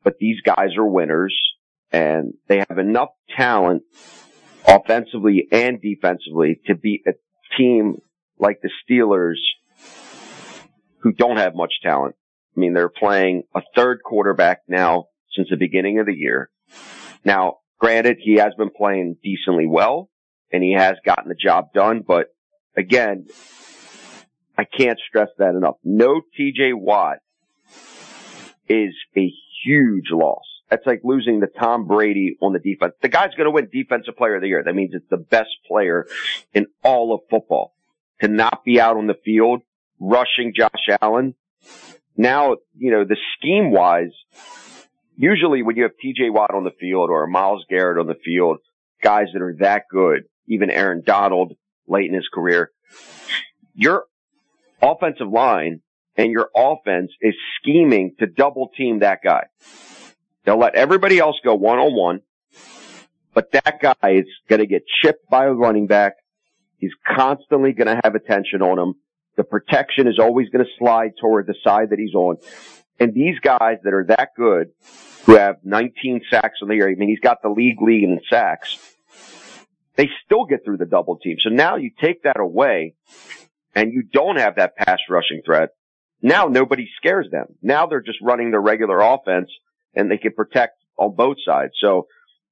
[0.03, 1.35] But these guys are winners
[1.91, 3.83] and they have enough talent
[4.67, 7.13] offensively and defensively to beat a
[7.57, 8.01] team
[8.37, 9.39] like the Steelers
[10.99, 12.15] who don't have much talent.
[12.55, 16.49] I mean, they're playing a third quarterback now since the beginning of the year.
[17.23, 20.09] Now, granted, he has been playing decently well
[20.51, 22.27] and he has gotten the job done, but
[22.75, 23.27] again,
[24.57, 25.75] I can't stress that enough.
[25.83, 27.17] No TJ Watt
[28.67, 29.31] is a
[29.63, 30.43] huge loss.
[30.69, 32.93] That's like losing the Tom Brady on the defense.
[33.01, 34.63] The guy's going to win defensive player of the year.
[34.63, 36.07] That means it's the best player
[36.53, 37.73] in all of football.
[38.21, 39.61] To not be out on the field
[39.99, 41.35] rushing Josh Allen.
[42.15, 44.13] Now, you know, the scheme wise,
[45.17, 48.59] usually when you have TJ Watt on the field or Myles Garrett on the field,
[49.01, 51.53] guys that are that good, even Aaron Donald
[51.87, 52.71] late in his career,
[53.73, 54.05] your
[54.83, 55.81] offensive line
[56.15, 59.45] and your offense is scheming to double team that guy.
[60.45, 62.21] They'll let everybody else go one on one,
[63.33, 66.13] but that guy is going to get chipped by a running back.
[66.77, 68.95] He's constantly going to have attention on him.
[69.37, 72.37] The protection is always going to slide toward the side that he's on.
[72.99, 74.71] And these guys that are that good,
[75.25, 78.19] who have 19 sacks in the year, I mean, he's got the league lead in
[78.29, 78.77] sacks.
[79.95, 81.37] They still get through the double team.
[81.39, 82.95] So now you take that away
[83.75, 85.69] and you don't have that pass rushing threat.
[86.21, 87.47] Now nobody scares them.
[87.61, 89.49] Now they're just running their regular offense
[89.93, 91.73] and they can protect on both sides.
[91.81, 92.07] So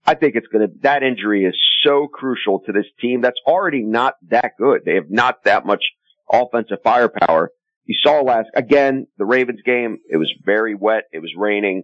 [0.06, 3.84] I think it's going to, that injury is so crucial to this team that's already
[3.84, 4.82] not that good.
[4.86, 5.84] They have not that much
[6.30, 7.52] offensive firepower.
[7.86, 11.04] You saw last, again, the Ravens game, it was very wet.
[11.12, 11.84] It was raining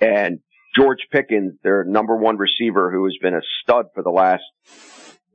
[0.00, 0.40] and
[0.76, 4.42] George Pickens, their number one receiver who has been a stud for the last,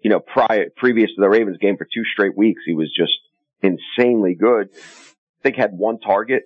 [0.04, 2.62] you know, prior, previous to the Ravens game for two straight weeks.
[2.66, 3.13] He was just
[3.62, 4.70] insanely good.
[4.76, 6.44] I think had one target.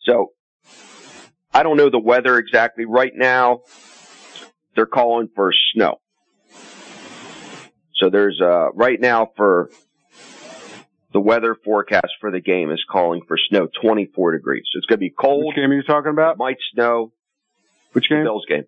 [0.00, 0.32] So
[1.52, 3.60] I don't know the weather exactly right now.
[4.74, 6.00] They're calling for snow.
[7.94, 9.70] So there's, uh, right now for
[11.12, 14.64] the weather forecast for the game is calling for snow 24 degrees.
[14.72, 15.44] So it's going to be cold.
[15.46, 16.32] Which game are you talking about?
[16.32, 17.12] It might snow.
[17.92, 18.24] Which game?
[18.24, 18.64] Bills game.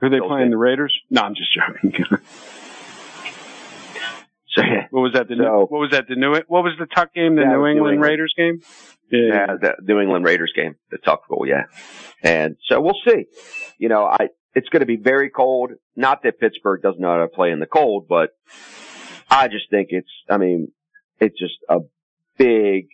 [0.00, 0.44] Who are they Bills playing?
[0.44, 0.50] game.
[0.52, 0.98] The Raiders?
[1.10, 1.92] No, I'm just joking.
[4.56, 5.28] So yeah, what was that?
[5.28, 6.06] The So- New, what was that?
[6.08, 7.36] The New what was the Tuck game?
[7.36, 8.00] The New England England.
[8.02, 8.60] Raiders game?
[9.10, 11.64] yeah, the New England Raiders game, the Tuck goal, yeah.
[12.22, 13.26] And so we'll see.
[13.78, 15.72] You know, I, it's going to be very cold.
[15.94, 18.30] Not that Pittsburgh doesn't know how to play in the cold, but
[19.30, 20.72] I just think it's, I mean,
[21.20, 21.80] it's just a
[22.38, 22.88] big,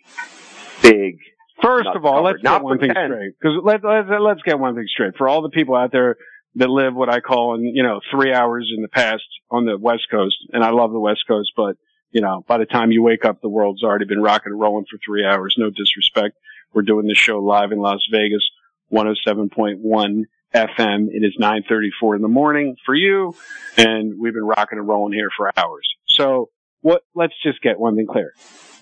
[0.81, 1.17] big,
[1.61, 2.23] First Not of all, covered.
[2.25, 3.09] let's Not get one thing 10.
[3.09, 3.33] straight.
[3.39, 5.15] Because let, let, let's get one thing straight.
[5.17, 6.17] For all the people out there
[6.55, 9.77] that live what I call in, you know, three hours in the past on the
[9.77, 11.77] West Coast, and I love the West Coast, but,
[12.11, 14.85] you know, by the time you wake up, the world's already been rocking and rolling
[14.89, 15.55] for three hours.
[15.57, 16.37] No disrespect.
[16.73, 18.43] We're doing this show live in Las Vegas,
[18.91, 21.07] 107.1 FM.
[21.09, 23.35] It is 934 in the morning for you,
[23.77, 25.87] and we've been rocking and rolling here for hours.
[26.07, 26.49] So
[26.81, 28.33] what, let's just get one thing clear.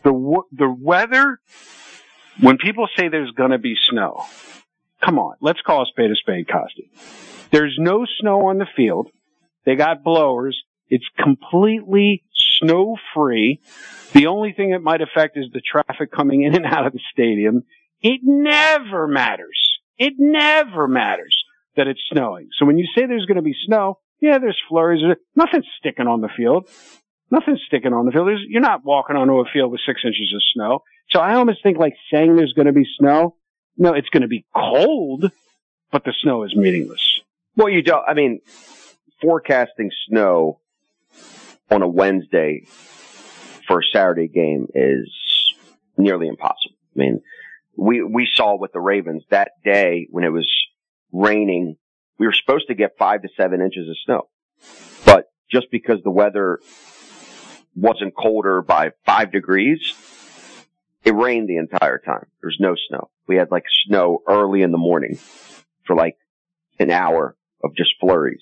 [0.03, 1.39] The, the weather
[2.39, 4.25] when people say there's going to be snow,
[5.03, 6.91] come on, let's call a spade a spade, Costi.
[7.51, 9.09] There's no snow on the field.
[9.65, 10.61] They got blowers.
[10.89, 12.23] It's completely
[12.61, 13.61] snow free.
[14.13, 16.99] The only thing that might affect is the traffic coming in and out of the
[17.11, 17.63] stadium.
[18.01, 19.79] It never matters.
[19.97, 21.35] It never matters
[21.75, 22.49] that it's snowing.
[22.57, 25.01] So when you say there's going to be snow, yeah, there's flurries.
[25.35, 26.69] Nothing's sticking on the field.
[27.29, 28.27] Nothing's sticking on the field.
[28.27, 30.79] There's, you're not walking onto a field with six inches of snow.
[31.11, 33.35] So I almost think like saying there's going to be snow.
[33.81, 35.31] No, it's going to be cold,
[35.91, 37.21] but the snow is meaningless.
[37.55, 38.41] well, you don't, I mean,
[39.19, 40.59] forecasting snow
[41.71, 42.67] on a Wednesday
[43.67, 45.11] for a Saturday game is
[45.97, 46.75] nearly impossible.
[46.95, 47.21] I mean,
[47.75, 50.47] we, we saw with the Ravens that day when it was
[51.11, 51.77] raining,
[52.19, 54.29] we were supposed to get five to seven inches of snow,
[55.05, 56.59] but just because the weather
[57.75, 59.79] wasn't colder by five degrees,
[61.03, 62.27] it rained the entire time.
[62.43, 63.09] There's no snow.
[63.31, 65.17] We had like snow early in the morning
[65.85, 66.17] for like
[66.79, 68.41] an hour of just flurries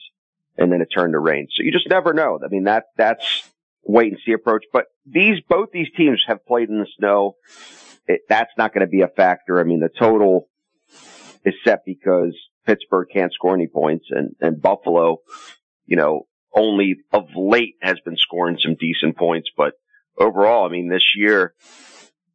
[0.57, 1.47] and then it turned to rain.
[1.55, 2.39] So you just never know.
[2.43, 3.23] I mean, that, that's
[3.83, 7.35] wait and see approach, but these, both these teams have played in the snow.
[8.07, 9.59] It, that's not going to be a factor.
[9.59, 10.49] I mean, the total
[11.45, 15.17] is set because Pittsburgh can't score any points and, and Buffalo,
[15.85, 19.73] you know, only of late has been scoring some decent points, but
[20.17, 21.53] overall, I mean, this year,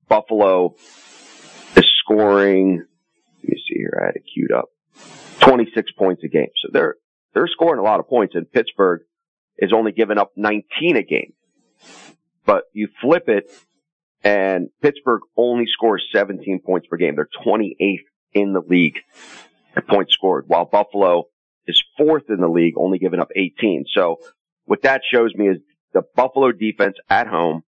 [0.08, 0.76] Buffalo
[1.76, 2.84] is scoring,
[3.42, 4.70] let me see here, I had it queued up,
[5.40, 6.50] 26 points a game.
[6.62, 6.96] So they're,
[7.32, 9.02] they're scoring a lot of points and Pittsburgh
[9.58, 11.32] is only giving up 19 a game.
[12.46, 13.50] But you flip it
[14.22, 17.16] and Pittsburgh only scores 17 points per game.
[17.16, 18.98] They're 28th in the league
[19.76, 21.24] at points scored, while Buffalo
[21.66, 23.86] is fourth in the league, only giving up 18.
[23.94, 24.18] So
[24.64, 25.58] what that shows me is
[25.92, 27.62] the Buffalo defense at home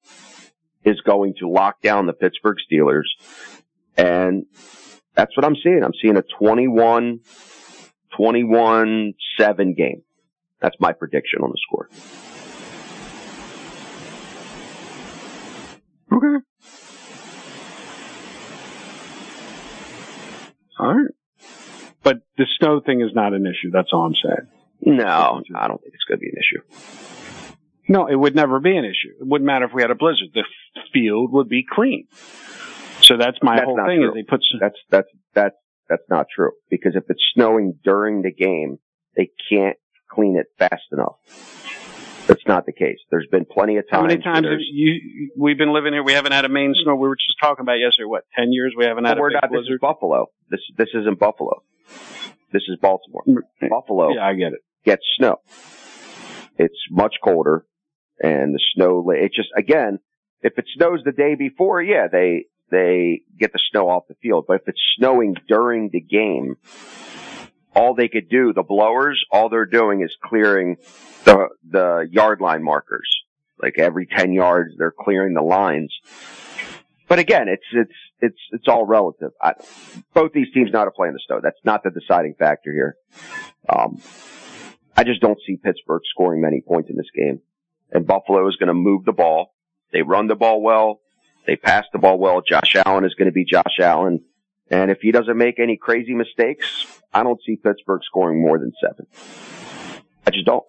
[0.84, 3.06] is going to lock down the Pittsburgh Steelers.
[3.98, 4.46] And
[5.16, 5.84] that's what I'm seeing.
[5.84, 7.22] I'm seeing a 21,
[8.18, 10.02] 21, 7 game.
[10.62, 11.90] That's my prediction on the score.
[16.12, 16.46] Okay.
[20.80, 21.12] All right.
[22.04, 23.72] But the snow thing is not an issue.
[23.72, 24.48] That's all I'm saying.
[24.82, 26.62] No, I don't think it's going to be an issue.
[27.88, 29.14] No, it would never be an issue.
[29.20, 30.30] It wouldn't matter if we had a blizzard.
[30.34, 30.44] The
[30.94, 32.08] field would be clean.
[33.06, 34.10] So that's my That's whole thing true.
[34.10, 35.56] is they put That's, that's, that's,
[35.88, 36.52] that's not true.
[36.70, 38.80] Because if it's snowing during the game,
[39.16, 39.78] they can't
[40.10, 41.16] clean it fast enough.
[42.28, 42.98] That's not the case.
[43.12, 44.02] There's been plenty of times.
[44.02, 46.02] how many times have you we've been living here?
[46.02, 46.96] We haven't had a main snow.
[46.96, 48.08] We were just talking about yesterday.
[48.08, 48.74] What ten years?
[48.76, 49.80] We haven't had we're not, this is.
[49.80, 50.32] Buffalo.
[50.50, 51.62] This, this isn't Buffalo.
[52.52, 53.22] This is Baltimore.
[53.28, 54.62] Mm, eh, Buffalo Yeah, I get it.
[54.84, 55.40] gets snow.
[56.58, 57.66] It's much colder
[58.20, 60.00] and the snow, it just, again,
[60.42, 64.46] if it snows the day before, yeah, they, they get the snow off the field.
[64.48, 66.58] But if it's snowing during the game,
[67.76, 70.78] all they could do, the blowers, all they're doing is clearing
[71.26, 73.10] the, the yard line markers.
[73.62, 75.94] Like every 10 yards, they're clearing the lines.
[77.08, 79.32] But again, it's, it's, it's, it's all relative.
[79.42, 79.54] I,
[80.14, 81.40] both these teams know how to play in the snow.
[81.42, 82.98] That's not the deciding factor here.
[83.70, 84.02] Um,
[84.98, 87.42] I just don't see Pittsburgh scoring many points in this game.
[87.92, 89.54] And Buffalo is going to move the ball.
[89.92, 91.02] They run the ball well.
[91.46, 92.42] They pass the ball well.
[92.42, 94.22] Josh Allen is going to be Josh Allen.
[94.70, 98.74] And if he doesn't make any crazy mistakes, I don't see Pittsburgh scoring more than
[98.82, 99.06] seven.
[100.26, 100.66] I just don't.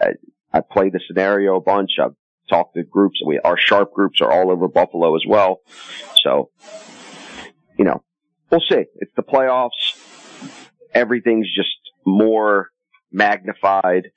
[0.00, 0.12] I,
[0.52, 1.90] I played the scenario a bunch.
[2.02, 2.14] I've
[2.48, 3.20] talked to groups.
[3.24, 5.60] We, our sharp groups are all over Buffalo as well.
[6.22, 6.50] So,
[7.78, 8.02] you know,
[8.50, 8.84] we'll see.
[8.96, 9.98] It's the playoffs.
[10.94, 12.70] Everything's just more
[13.12, 14.10] magnified.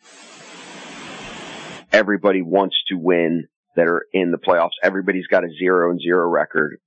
[1.92, 4.72] Everybody wants to win that are in the playoffs.
[4.82, 6.80] Everybody's got a zero and zero record.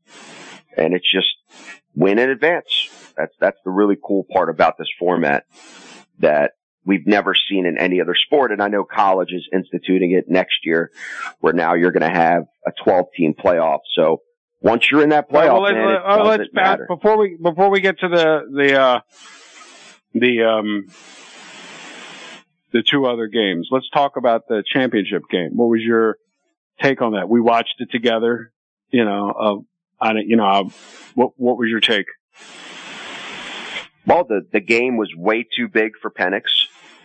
[0.76, 1.28] And it's just
[1.94, 2.90] win in advance.
[3.16, 5.44] That's, that's the really cool part about this format
[6.18, 6.52] that
[6.84, 8.52] we've never seen in any other sport.
[8.52, 10.90] And I know college is instituting it next year
[11.40, 13.80] where now you're going to have a 12 team playoff.
[13.94, 14.22] So
[14.60, 16.86] once you're in that playoff, Well, let's, man, it uh, let's back matter.
[16.88, 19.00] before we before we get to the the uh,
[20.14, 20.86] the um
[22.72, 23.68] the two other games.
[23.70, 25.50] Let's talk about the championship game.
[25.56, 26.18] What was your
[26.80, 27.28] take on that?
[27.28, 28.52] We watched it together.
[28.90, 30.26] You know, uh, on it.
[30.26, 30.64] You know, uh,
[31.14, 32.06] what what was your take?
[34.06, 36.42] Well, the, the game was way too big for Penix,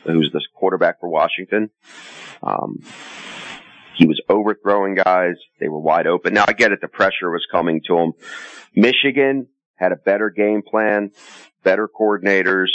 [0.03, 1.71] who's the quarterback for Washington.
[2.43, 2.84] Um,
[3.95, 5.36] he was overthrowing guys.
[5.60, 6.34] They were wide open.
[6.34, 6.79] Now I get it.
[6.79, 8.13] The pressure was coming to him.
[8.75, 11.12] Michigan had a better game plan,
[11.63, 12.69] better coordinators.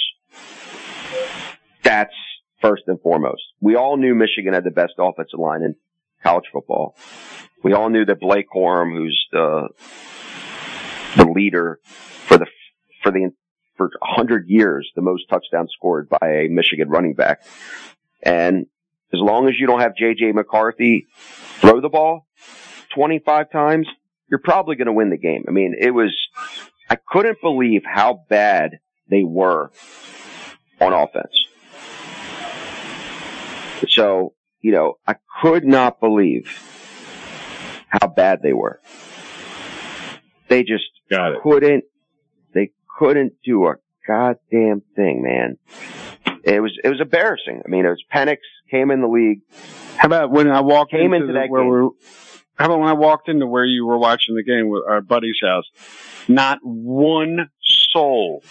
[1.85, 2.15] That's
[2.61, 3.43] first and foremost.
[3.61, 5.77] We all knew Michigan had the best offensive line in
[6.23, 6.97] college football.
[7.63, 9.69] We all knew that Blake Corum, who's the,
[11.17, 11.81] the leader
[12.27, 12.47] for the,
[13.03, 13.33] for the
[13.77, 17.43] for 100 years the most touchdowns scored by a Michigan running back.
[18.23, 18.67] And
[19.13, 21.07] as long as you don't have JJ McCarthy
[21.61, 22.27] throw the ball
[22.95, 23.87] 25 times,
[24.29, 25.45] you're probably going to win the game.
[25.47, 26.17] I mean, it was,
[26.91, 29.71] I couldn't believe how bad they were
[30.81, 31.45] on offense.
[33.89, 34.33] So,
[34.67, 36.51] you know, I could not believe
[37.89, 38.81] how bad they were.
[40.49, 41.85] They just Got couldn't,
[42.53, 43.75] they couldn't do a
[44.09, 45.59] goddamn thing, man.
[46.43, 47.63] it was it was embarrassing.
[47.65, 48.39] I mean, it was Penix
[48.73, 49.43] came in the league.
[49.97, 51.71] How about when I walked Came into, into the- that where game.
[51.71, 51.89] we're,
[52.57, 55.39] how about when I walked into where you were watching the game with our buddy's
[55.41, 55.65] house?
[56.27, 57.51] Not one
[57.93, 58.43] soul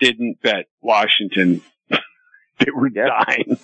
[0.00, 1.62] didn't bet Washington.
[2.58, 3.06] they were Yeah.
[3.24, 3.56] dying.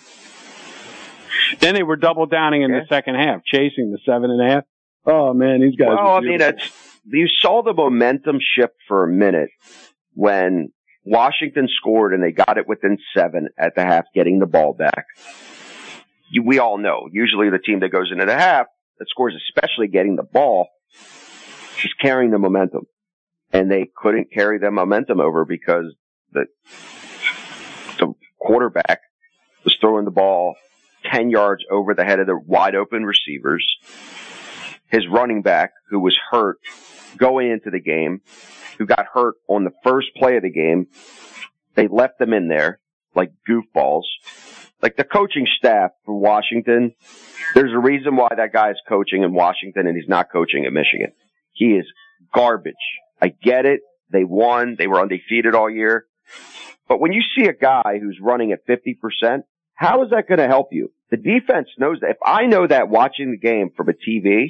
[1.61, 2.81] Then they were double downing in Yeah.
[2.81, 4.65] the second half, chasing the seven and a half.
[5.07, 5.89] Oh man, these guys.
[5.89, 6.71] Well, I mean, it's
[7.07, 9.51] you saw the momentum shift for a minute
[10.15, 10.71] when
[11.05, 15.07] Washington scored and they got it within seven at the half, getting the ball back.
[16.31, 18.67] You, we all know usually the team that goes into the half
[18.99, 20.69] that scores, especially getting the ball,
[21.83, 22.83] is carrying the momentum,
[23.53, 25.95] and they couldn't carry the momentum over because
[26.33, 26.45] the
[27.99, 29.01] the quarterback
[29.65, 30.55] was throwing the ball
[31.13, 33.65] ten yards over the head of the wide open receivers
[34.89, 36.59] his running back who was hurt
[37.17, 38.21] going into the game,
[38.79, 40.87] who got hurt on the first play of the game.
[41.75, 42.81] They left them in there
[43.15, 44.05] like goofballs.
[44.83, 46.95] Like the coaching staff for Washington,
[47.55, 50.73] there's a reason why that guy is coaching in Washington and he's not coaching at
[50.73, 51.13] Michigan.
[51.53, 51.87] He is
[52.33, 52.75] garbage.
[53.21, 53.81] I get it.
[54.11, 54.77] They won.
[54.79, 56.07] They were undefeated all year.
[56.89, 59.43] But when you see a guy who's running at 50%,
[59.79, 60.91] how is that going to help you?
[61.11, 62.11] The defense knows that.
[62.11, 64.49] If I know that watching the game from a TV,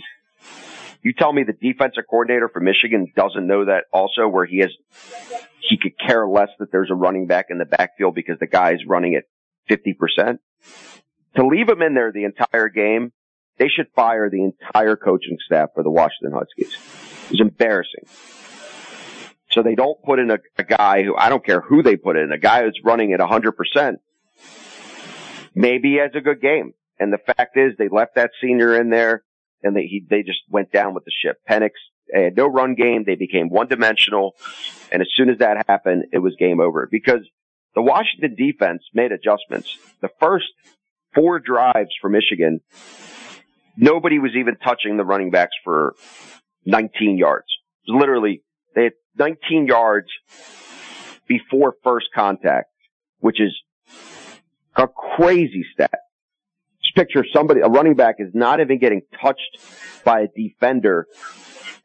[1.03, 4.71] you tell me the defensive coordinator for Michigan doesn't know that also where he has,
[5.61, 8.73] he could care less that there's a running back in the backfield because the guy
[8.73, 9.25] is running at
[9.69, 10.39] 50%.
[11.37, 13.13] To leave him in there the entire game,
[13.59, 16.75] they should fire the entire coaching staff for the Washington Huskies.
[17.31, 18.07] It's embarrassing.
[19.51, 22.17] So they don't put in a, a guy who, I don't care who they put
[22.17, 23.97] in, a guy who's running at 100%.
[25.59, 26.73] Maybe he has a good game.
[27.01, 29.25] And the fact is they left that senior in there
[29.65, 31.39] and they, he, they just went down with the ship.
[31.51, 31.71] Penix
[32.15, 33.03] had no run game.
[33.05, 34.37] They became one dimensional.
[34.93, 37.29] And as soon as that happened, it was game over because
[37.75, 39.77] the Washington defense made adjustments.
[40.01, 40.47] The first
[41.13, 42.61] four drives for Michigan,
[43.77, 45.97] nobody was even touching the running backs for
[46.67, 47.49] 19 yards.
[47.89, 48.45] Literally,
[48.77, 50.07] they had 19 yards
[51.27, 52.69] before first contact,
[53.19, 53.61] which is
[54.79, 55.99] a crazy stat.
[56.83, 59.59] Just picture somebody, a running back is not even getting touched
[60.05, 61.07] by a defender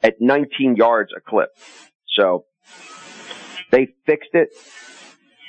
[0.01, 1.49] at 19 yards a clip.
[2.15, 2.45] So
[3.71, 4.49] they fixed it.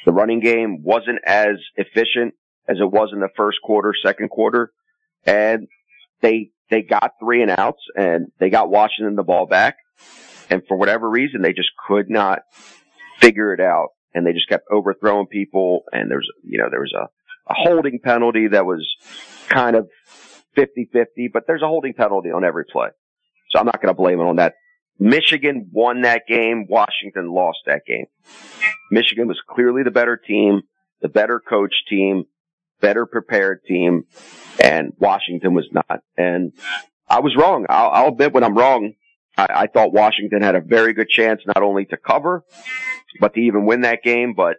[0.07, 2.34] The running game wasn't as efficient
[2.68, 4.70] as it was in the first quarter, second quarter,
[5.26, 5.68] and
[6.22, 9.76] they they got three and outs and they got Washington the ball back.
[10.51, 12.40] And for whatever reason, they just could not
[13.18, 15.84] figure it out, and they just kept overthrowing people.
[15.92, 17.09] And there's you know there was a,
[17.49, 18.86] a holding penalty that was
[19.49, 19.88] kind of
[20.57, 22.88] 50-50, but there's a holding penalty on every play.
[23.51, 24.55] So I'm not going to blame it on that.
[24.99, 26.66] Michigan won that game.
[26.68, 28.07] Washington lost that game.
[28.90, 30.62] Michigan was clearly the better team,
[31.03, 32.24] the better coach team,
[32.80, 34.05] better prepared team,
[34.62, 36.01] and Washington was not.
[36.16, 36.53] And
[37.09, 37.66] I was wrong.
[37.68, 38.92] I'll, I'll admit when I'm wrong.
[39.36, 42.45] I, I thought Washington had a very good chance not only to cover,
[43.20, 44.34] but to even win that game.
[44.34, 44.59] But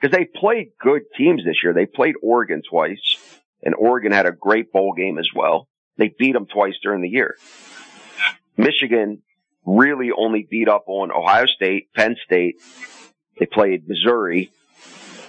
[0.00, 3.18] because they played good teams this year, they played Oregon twice,
[3.62, 5.68] and Oregon had a great bowl game as well.
[5.96, 7.36] They beat them twice during the year.
[8.56, 9.22] Michigan
[9.64, 12.56] really only beat up on Ohio State, Penn State.
[13.38, 14.50] They played Missouri,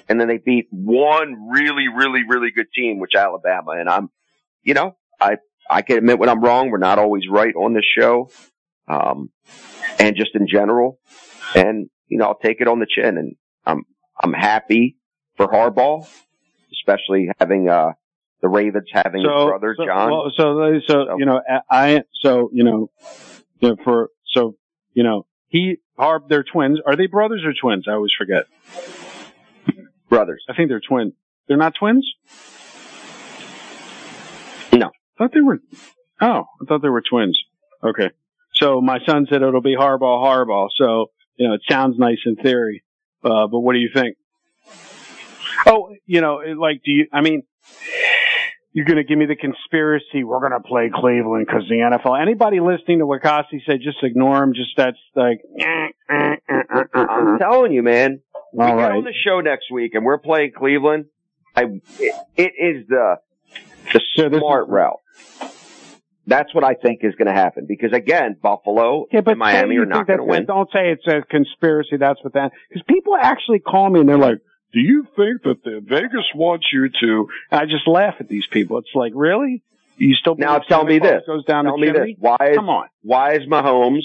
[0.08, 3.72] and then they beat one really, really, really good team, which Alabama.
[3.72, 4.10] And I'm,
[4.64, 5.38] you know, I
[5.70, 6.70] I can admit when I'm wrong.
[6.70, 8.30] We're not always right on this show,
[8.88, 9.30] um,
[10.00, 11.00] and just in general.
[11.56, 13.84] And you know, I'll take it on the chin, and I'm
[14.24, 14.98] I'm happy
[15.36, 16.08] for Harbaugh,
[16.74, 17.92] especially having uh
[18.42, 20.12] the Ravens having his brother so, John.
[20.12, 21.42] well, so, so, So- you know,
[21.72, 22.92] I, so, you know,
[23.60, 24.56] you know, for, so,
[24.94, 26.80] you know, he, Harb, they're twins.
[26.86, 27.88] Are they brothers or twins?
[27.88, 28.46] I always forget.
[30.10, 30.44] brothers.
[30.48, 31.14] I think they're twins.
[31.48, 32.08] They're not twins?
[34.74, 34.88] No.
[34.88, 35.60] I thought they were,
[36.22, 37.42] oh, I thought they were twins.
[37.84, 38.12] Okay.
[38.54, 40.70] So my son said it'll be Harbaugh, Harbaugh.
[40.76, 42.84] So, you know, it sounds nice in theory.
[43.24, 44.18] Uh, but what do you think?
[45.66, 47.44] Oh, you know, like, do you, I mean,
[48.74, 50.24] you're going to give me the conspiracy.
[50.24, 52.22] We're going to play Cleveland because the NFL.
[52.22, 54.54] Anybody listening to what Costi said, just ignore him.
[54.54, 55.42] Just that's like,
[56.10, 58.22] I'm telling you, man.
[58.54, 58.98] We all get right.
[58.98, 61.06] on the show next week and we're playing Cleveland.
[61.56, 61.64] I,
[62.00, 63.16] it, it is the
[63.94, 65.00] the So smart is- route.
[66.28, 69.86] That's what I think is going to happen because again, Buffalo but and Miami are
[69.86, 70.46] not going to win.
[70.46, 71.96] Don't say it's a conspiracy.
[71.98, 74.40] That's what that because people actually call me and they're like,
[74.74, 78.78] "Do you think that the Vegas wants you to?" I just laugh at these people.
[78.78, 79.64] It's like, really?
[79.96, 81.24] You still Now tell me this.
[81.26, 82.10] Goes down Tell me this.
[82.20, 82.88] Why is Come on.
[83.02, 84.04] why is Mahomes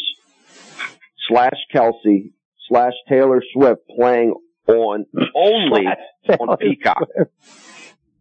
[1.29, 2.33] slash Kelsey
[2.69, 4.33] slash Taylor Swift playing
[4.69, 5.87] on only
[6.29, 7.09] on Peacock.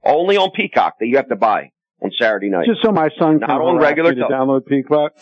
[0.03, 1.71] Only on Peacock that you have to buy
[2.01, 2.67] on Saturday night.
[2.67, 5.13] Just so my son Not can on regular to download Peacock.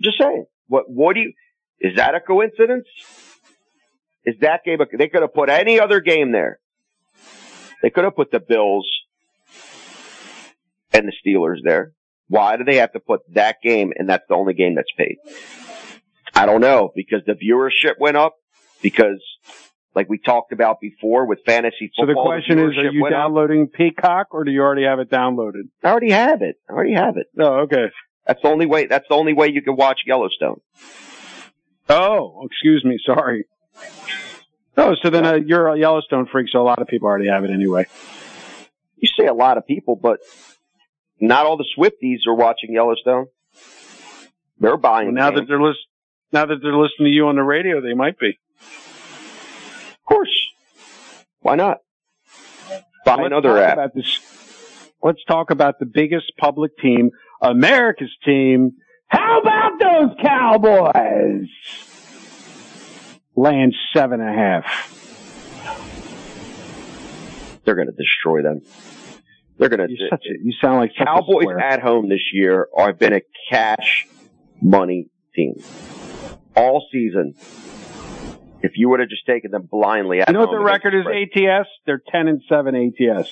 [0.00, 0.46] Just saying.
[0.68, 1.32] What what do you
[1.80, 2.86] is that a coincidence?
[4.24, 6.60] Is that game a, they could have put any other game there.
[7.82, 8.88] They could have put the Bills
[10.92, 11.92] and the Steelers there.
[12.28, 15.16] Why do they have to put that game and that's the only game that's paid?
[16.34, 18.36] I don't know because the viewership went up
[18.80, 19.20] because
[19.94, 22.06] like we talked about before with fantasy football.
[22.06, 23.20] So the question is, are you went up.
[23.20, 25.68] downloading Peacock or do you already have it downloaded?
[25.82, 26.56] I already have it.
[26.68, 27.26] I already have it.
[27.38, 27.86] Oh, okay.
[28.26, 28.86] That's the only way.
[28.86, 30.60] That's the only way you can watch Yellowstone.
[31.88, 32.98] Oh, excuse me.
[33.04, 33.44] Sorry.
[34.76, 37.44] Oh, so then uh, you're a Yellowstone freak, so a lot of people already have
[37.44, 37.86] it anyway.
[38.96, 40.20] You say a lot of people, but
[41.20, 43.26] not all the Swifties are watching Yellowstone.
[44.58, 45.08] They're buying.
[45.08, 45.86] Well, now the that they're list-
[46.32, 48.38] now that they're listening to you on the radio, they might be.
[50.02, 50.48] Of course,
[51.40, 51.78] why not?
[53.04, 53.78] Buy Let's another app.
[55.02, 58.72] Let's talk about the biggest public team, America's team.
[59.08, 61.48] How about those Cowboys?
[63.34, 65.00] Land seven and a half.
[67.64, 68.60] They're going to destroy them.
[69.58, 70.08] They're going to.
[70.12, 74.06] a, you sound like Cowboys at home this year have been a cash
[74.60, 75.54] money team
[76.56, 77.34] all season.
[78.62, 81.02] If you would have just taken them blindly, You know what their record is?
[81.02, 81.28] spread.
[81.36, 81.68] ATS.
[81.84, 83.28] They're ten and seven ATS.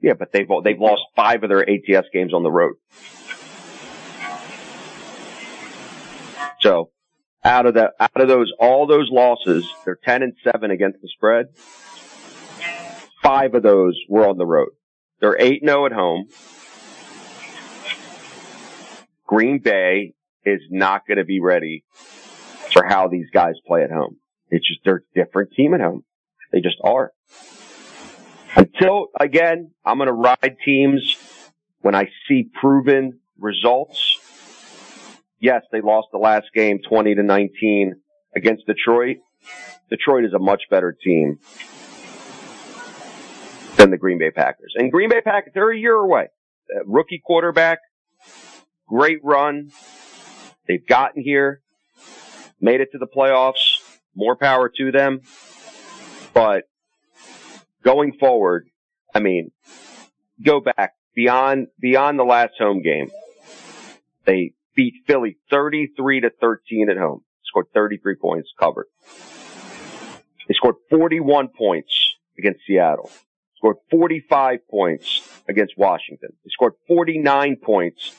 [0.00, 2.76] Yeah, but they've they've lost five of their ATS games on the road.
[6.60, 6.90] So
[7.44, 11.08] out of the out of those all those losses, they're ten and seven against the
[11.08, 11.48] spread.
[13.22, 14.70] Five of those were on the road.
[15.20, 16.28] They're eight zero oh at home.
[19.26, 20.14] Green Bay
[20.44, 21.84] is not going to be ready
[22.74, 24.16] for how these guys play at home.
[24.50, 26.04] It's just they're a different team at home.
[26.52, 27.12] They just are.
[28.54, 31.16] Until again, I'm going to ride teams
[31.80, 34.18] when I see proven results.
[35.40, 37.94] Yes, they lost the last game 20 to 19
[38.36, 39.18] against Detroit.
[39.90, 41.38] Detroit is a much better team
[43.76, 44.74] than the Green Bay Packers.
[44.76, 46.28] And Green Bay Packers, they're a year away.
[46.74, 47.80] Uh, rookie quarterback,
[48.88, 49.70] great run.
[50.66, 51.60] They've gotten here,
[52.64, 53.78] made it to the playoffs.
[54.16, 55.20] More power to them.
[56.32, 56.64] But
[57.84, 58.68] going forward,
[59.14, 59.50] I mean,
[60.42, 63.10] go back beyond beyond the last home game.
[64.24, 67.22] They beat Philly 33 to 13 at home.
[67.44, 68.86] Scored 33 points covered.
[70.48, 73.10] They scored 41 points against Seattle.
[73.58, 76.30] Scored 45 points against Washington.
[76.44, 78.14] They scored 49 points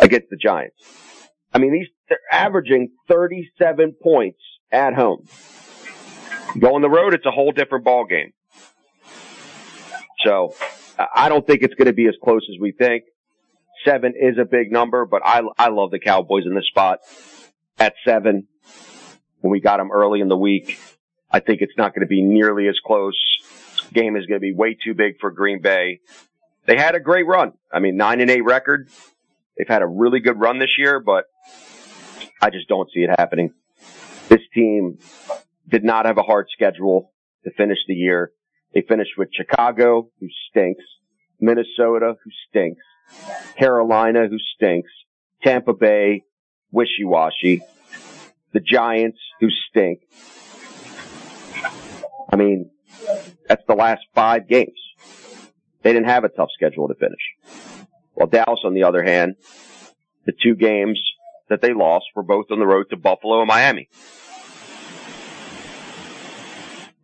[0.00, 0.82] against the Giants.
[1.52, 4.38] I mean, these they're averaging 37 points
[4.70, 5.26] at home.
[6.58, 8.32] Go on the road, it's a whole different ball game.
[10.24, 10.54] So
[11.14, 13.04] I don't think it's going to be as close as we think.
[13.84, 17.00] Seven is a big number, but I I love the Cowboys in this spot
[17.78, 18.48] at seven.
[19.40, 20.80] When we got them early in the week,
[21.30, 23.18] I think it's not going to be nearly as close.
[23.92, 26.00] Game is going to be way too big for Green Bay.
[26.66, 27.52] They had a great run.
[27.72, 28.88] I mean, nine and eight record.
[29.56, 31.26] They've had a really good run this year, but
[32.40, 33.52] I just don't see it happening.
[34.28, 34.98] This team
[35.68, 37.12] did not have a hard schedule
[37.44, 38.32] to finish the year.
[38.74, 40.84] They finished with Chicago, who stinks,
[41.40, 42.82] Minnesota, who stinks,
[43.56, 44.90] Carolina, who stinks,
[45.42, 46.24] Tampa Bay,
[46.70, 47.62] wishy-washy,
[48.52, 50.00] the Giants, who stink.
[52.30, 52.70] I mean,
[53.48, 54.78] that's the last five games.
[55.82, 57.20] They didn't have a tough schedule to finish.
[58.14, 59.36] Well, Dallas, on the other hand,
[60.24, 61.00] the two games
[61.48, 63.88] that they lost were both on the road to Buffalo and Miami.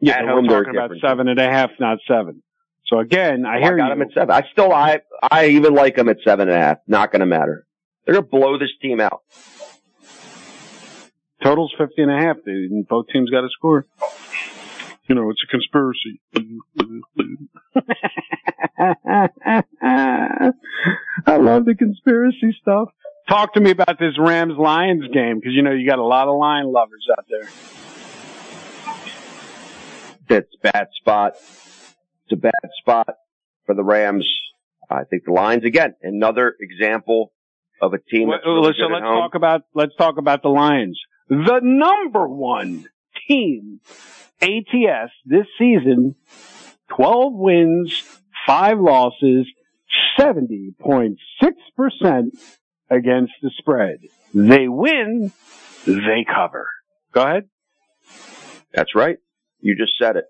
[0.00, 2.42] Yeah, At we're home, they're talking about seven and a half, not seven.
[2.86, 3.90] So again, I Well, hear I got you.
[3.94, 4.30] them at seven.
[4.32, 6.78] I still, I, I even like them at seven and a half.
[6.88, 7.66] Not going to matter.
[8.04, 9.20] They're going to blow this team out.
[11.42, 13.86] Total's 50 and a half, dude, and both teams got to score.
[15.08, 16.20] You know, it's a conspiracy.
[21.26, 22.88] I love the conspiracy stuff.
[23.28, 26.28] Talk to me about this Rams Lions game because you know you got a lot
[26.28, 27.48] of lion lovers out there.
[30.28, 31.34] That's a bad spot.
[31.34, 33.08] It's a bad spot
[33.66, 34.26] for the Rams.
[34.90, 37.32] I think the Lions again, another example
[37.80, 39.20] of a team Well, really listen, let's home.
[39.22, 41.00] talk about let's talk about the Lions.
[41.28, 42.86] The number one
[43.28, 43.80] team
[44.40, 46.16] ATS this season,
[46.88, 48.02] 12 wins,
[48.46, 49.46] 5 losses,
[50.18, 51.16] 70.6%
[52.90, 53.98] against the spread.
[54.34, 55.32] They win,
[55.86, 56.68] they cover.
[57.12, 57.48] Go ahead.
[58.72, 59.18] That's right.
[59.60, 60.24] You just said it.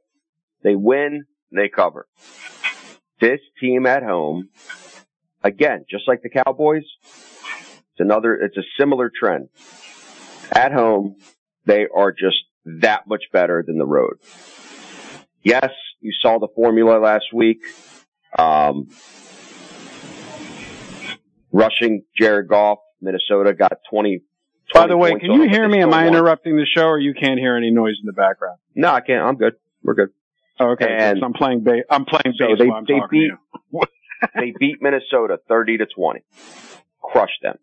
[0.62, 2.06] They win, they cover.
[3.20, 4.48] This team at home,
[5.42, 9.48] again, just like the Cowboys, it's another, it's a similar trend.
[10.50, 11.16] At home,
[11.64, 14.18] they are just that much better than the road.
[15.42, 17.62] Yes, you saw the formula last week.
[18.38, 18.88] Um,
[21.52, 24.22] rushing Jared Goff, Minnesota got 20.
[24.72, 25.80] 20 By the way, can you hear me?
[25.80, 28.58] Am I interrupting the show or you can't hear any noise in the background?
[28.74, 29.22] No, I can't.
[29.22, 29.54] I'm good.
[29.82, 30.10] We're good.
[30.58, 30.86] Oh, okay.
[30.88, 33.32] And I'm playing ba- I'm playing so they, they beat,
[34.34, 36.20] they beat Minnesota 30 to 20.
[37.02, 37.58] Crushed them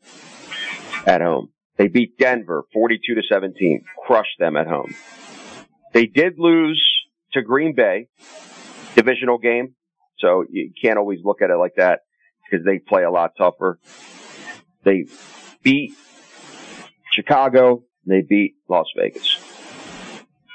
[1.07, 1.49] at home.
[1.77, 3.85] They beat Denver 42 to 17.
[4.05, 4.93] Crushed them at home.
[5.93, 6.83] They did lose
[7.33, 8.09] to Green Bay,
[8.95, 9.75] divisional game.
[10.17, 12.01] So you can't always look at it like that
[12.49, 13.79] because they play a lot tougher.
[14.83, 15.05] They
[15.61, 15.93] beat
[17.11, 17.83] Chicago.
[18.05, 19.37] They beat Las Vegas.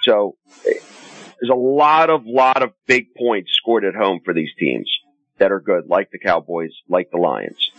[0.02, 4.90] So there's a lot of, lot of big points scored at home for these teams
[5.38, 7.70] that are good, like the Cowboys, like the Lions.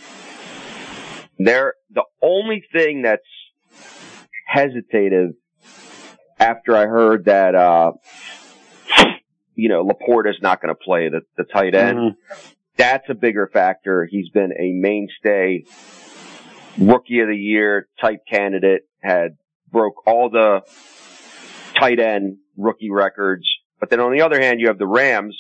[1.38, 3.24] They're the only thing that's
[4.54, 5.34] hesitative
[6.40, 7.94] after I heard that, uh,
[9.56, 11.98] you know, LaPorta is not going to play the, the tight end.
[11.98, 12.55] Mm-hmm.
[12.78, 14.06] That's a bigger factor.
[14.10, 15.64] He's been a mainstay
[16.78, 19.38] rookie of the year type candidate, had
[19.72, 20.62] broke all the
[21.80, 23.48] tight end rookie records.
[23.80, 25.38] But then on the other hand, you have the Rams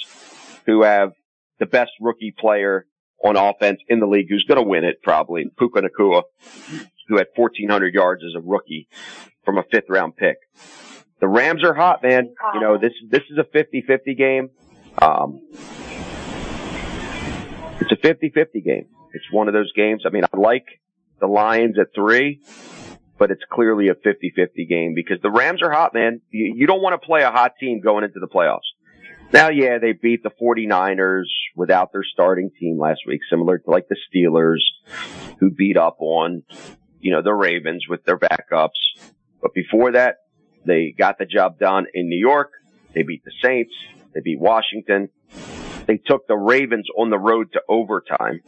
[0.65, 1.11] who have
[1.59, 2.85] the best rookie player
[3.23, 6.23] on offense in the league who's going to win it probably, Puka Nacua,
[7.07, 8.87] who had 1400 yards as a rookie
[9.43, 10.37] from a fifth round pick.
[11.21, 12.33] The Rams are hot, man.
[12.53, 14.49] You know, this, this is a 50-50 game.
[15.01, 15.41] Um,
[17.79, 18.87] it's a 50-50 game.
[19.13, 20.03] It's one of those games.
[20.05, 20.65] I mean, I like
[21.19, 22.41] the Lions at three,
[23.17, 26.21] but it's clearly a 50-50 game because the Rams are hot, man.
[26.29, 28.59] You, you don't want to play a hot team going into the playoffs.
[29.33, 33.87] Now, yeah, they beat the 49ers without their starting team last week, similar to like
[33.89, 34.59] the Steelers
[35.39, 36.43] who beat up on,
[36.99, 38.69] you know, the Ravens with their backups.
[39.41, 40.17] But before that,
[40.65, 42.51] they got the job done in New York.
[42.93, 43.73] They beat the Saints.
[44.13, 45.09] They beat Washington.
[45.85, 48.41] They took the Ravens on the road to overtime.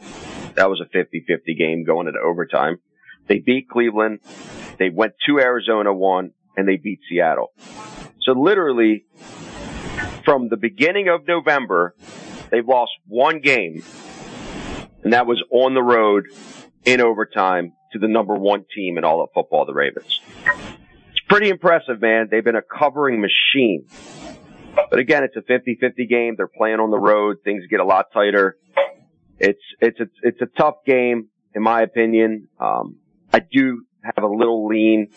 [0.54, 2.78] That was a 50-50 game going into overtime.
[3.28, 4.20] They beat Cleveland.
[4.78, 7.52] They went to Arizona, won, and they beat Seattle.
[8.22, 9.04] So literally,
[10.24, 11.94] from the beginning of November,
[12.50, 13.82] they've lost one game,
[15.04, 16.26] and that was on the road
[16.84, 20.20] in overtime to the number one team in all of football, the Ravens.
[21.10, 22.28] It's pretty impressive, man.
[22.30, 23.86] They've been a covering machine.
[24.74, 26.34] But again, it's a 50-50 game.
[26.36, 27.38] They're playing on the road.
[27.44, 28.56] Things get a lot tighter.
[29.38, 32.48] It's, it's a, it's a tough game, in my opinion.
[32.58, 32.96] Um,
[33.32, 35.08] I do have a little lean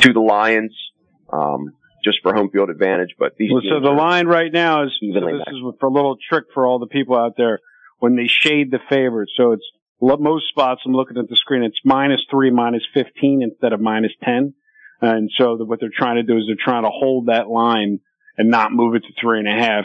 [0.00, 0.74] to the Lions,
[1.32, 4.98] um, just for home field advantage, but these well, so the line right now is,
[5.00, 7.58] so this is for a little trick for all the people out there
[7.98, 9.32] when they shade the favorites.
[9.36, 9.64] So it's
[10.00, 14.12] most spots I'm looking at the screen, it's minus three, minus 15 instead of minus
[14.24, 14.54] 10.
[15.02, 18.00] And so the, what they're trying to do is they're trying to hold that line
[18.38, 19.84] and not move it to three and a half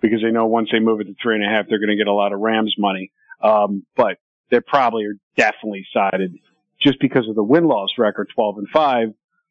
[0.00, 1.96] because they know once they move it to three and a half, they're going to
[1.96, 3.12] get a lot of Rams money.
[3.42, 4.18] Um, but
[4.50, 6.34] they probably are definitely sided
[6.80, 9.08] just because of the win loss record, 12 and five.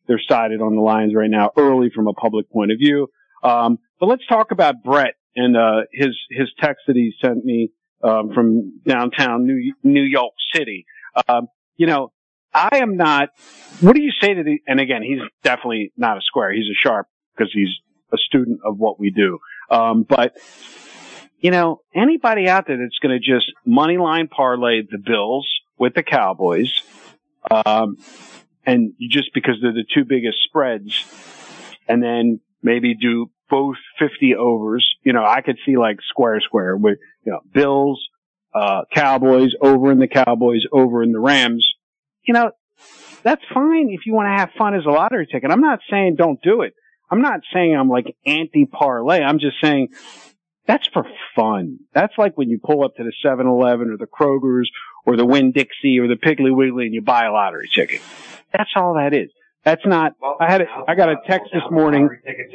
[0.08, 3.08] They're sided on the lines right now early from a public point of view.
[3.44, 7.72] Um, but let's talk about Brett and, uh, his, his text that he sent me,
[8.04, 10.86] um, from downtown New, New York City.
[11.28, 12.12] Um, you know,
[12.54, 13.30] I am not,
[13.82, 16.54] what do you say to the, and again, he's definitely not a square.
[16.54, 17.70] He's a sharp because he's
[18.14, 19.40] a student of what we do.
[19.70, 20.36] Um, but
[21.40, 25.48] you know, anybody out there that's going to just money line parlay the Bills
[25.78, 26.82] with the Cowboys,
[27.52, 27.98] um,
[28.66, 31.06] and just because they're the two biggest spreads,
[31.88, 36.76] and then maybe do both 50 overs, you know, I could see like square square
[36.76, 38.04] with, you know, Bills,
[38.54, 41.68] uh, Cowboys over in the Cowboys, over in the Rams.
[42.24, 42.52] You know,
[43.24, 45.52] that's fine if you want to have fun as a lottery ticket.
[45.52, 46.74] I'm not saying don't do it.
[47.10, 49.22] I'm not saying I'm like anti parlay.
[49.22, 49.90] I'm just saying
[50.68, 51.80] that's for fun.
[51.94, 54.70] That's like when you pull up to the 7-Eleven or the Kroger's
[55.06, 58.02] or the Winn-Dixie or the Piggly Wiggly and you buy a lottery ticket.
[58.52, 59.30] That's all that is.
[59.64, 62.10] That's not, I had a, I got a text this morning.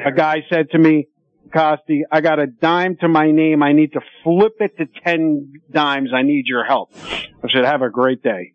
[0.04, 1.08] A guy said to me,
[1.52, 3.62] Costi, I got a dime to my name.
[3.62, 6.10] I need to flip it to 10 dimes.
[6.14, 6.92] I need your help.
[7.02, 8.52] I said, have a great day.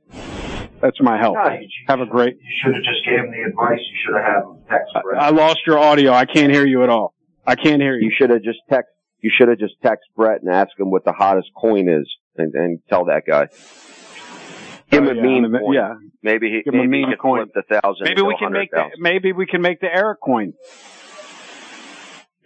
[0.82, 1.36] That's my help.
[1.36, 1.58] No,
[1.88, 2.36] have a great.
[2.42, 3.80] You should have just gave him the advice.
[3.80, 4.94] You should have had him text.
[5.04, 5.22] Brett.
[5.22, 6.12] I lost your audio.
[6.12, 7.14] I can't hear you at all.
[7.46, 8.08] I can't hear you.
[8.08, 8.90] You should have just text.
[9.20, 12.08] You should have just text Brett and ask him what the hottest coin is,
[12.38, 13.48] and, and tell that guy.
[14.92, 15.74] Give him oh, a yeah, meme coin.
[15.74, 17.46] Yeah, maybe he Give maybe him a meme he coin.
[17.46, 18.04] flip the thousand.
[18.04, 20.54] Maybe we can make the, maybe we can make the Eric coin.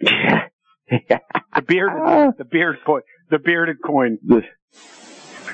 [0.00, 4.18] the bearded, the beard coin, the bearded coin.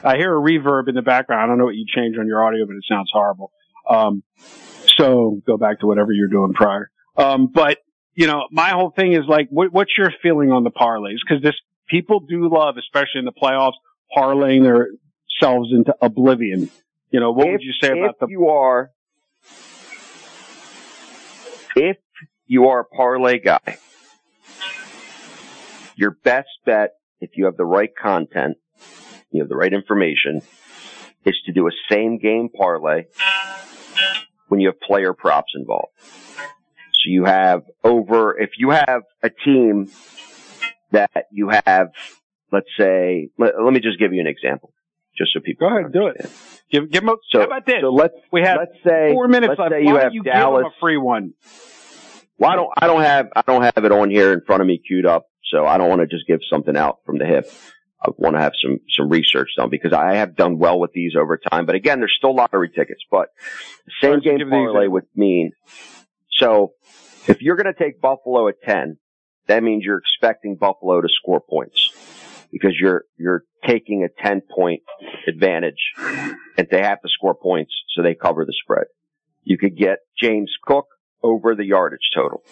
[0.05, 1.43] I hear a reverb in the background.
[1.43, 3.53] I don't know what you changed on your audio, but it sounds horrible.
[3.89, 4.23] Um,
[4.97, 6.91] so go back to whatever you're doing prior.
[7.17, 7.79] Um, but
[8.15, 11.19] you know, my whole thing is like, what, what's your feeling on the parlays?
[11.27, 11.55] Because this
[11.89, 13.75] people do love, especially in the playoffs,
[14.17, 16.71] parlaying themselves into oblivion.
[17.11, 18.27] You know, what if, would you say about the?
[18.29, 18.91] You are,
[21.77, 21.99] if
[22.47, 23.79] you are a parlay guy,
[25.95, 28.57] your best bet, if you have the right content,
[29.31, 30.43] you have the right information,
[31.25, 33.05] is to do a same game parlay
[34.49, 35.93] when you have player props involved.
[35.99, 39.91] So you have over, if you have a team
[40.93, 41.89] that you have,
[42.53, 44.73] let's say, let, let me just give you an example,
[45.19, 45.69] just so people.
[45.69, 46.31] Go ahead, do it.
[46.71, 47.77] Give, give them a, So, how about this?
[47.81, 49.73] so let's, we have let's say, four minutes let's left.
[49.73, 50.63] say Why you have you Dallas.
[50.63, 51.35] give them a free one?
[52.39, 54.67] Well, I don't, I don't have, I don't have it on here in front of
[54.69, 57.51] me queued up, so I don't want to just give something out from the hip.
[58.03, 61.13] I want to have some, some research done because I have done well with these
[61.19, 61.67] over time.
[61.67, 63.29] But again, there's still lottery tickets, but
[63.87, 65.53] the same game parlay would mean,
[66.33, 66.73] so
[67.27, 68.99] if you're going to take Buffalo at 10,
[69.47, 71.93] that means you're expecting Buffalo to score points
[72.53, 74.83] because you're, you're taking a 10 point
[75.27, 78.87] advantage and they have to score points so they cover the spread.
[79.43, 80.87] You could get James Cook
[81.23, 82.43] over the yardage total.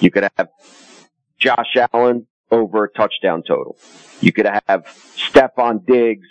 [0.00, 0.48] You could have
[1.38, 3.76] Josh Allen over a touchdown total.
[4.20, 4.86] You could have
[5.16, 6.28] Stefon Diggs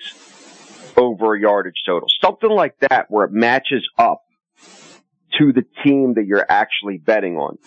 [0.96, 2.08] over a yardage total.
[2.22, 4.24] Something like that where it matches up
[5.38, 7.58] to the team that you're actually betting on.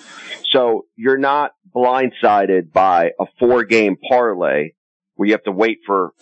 [0.51, 4.70] So you're not blindsided by a four game parlay
[5.14, 6.12] where you have to wait for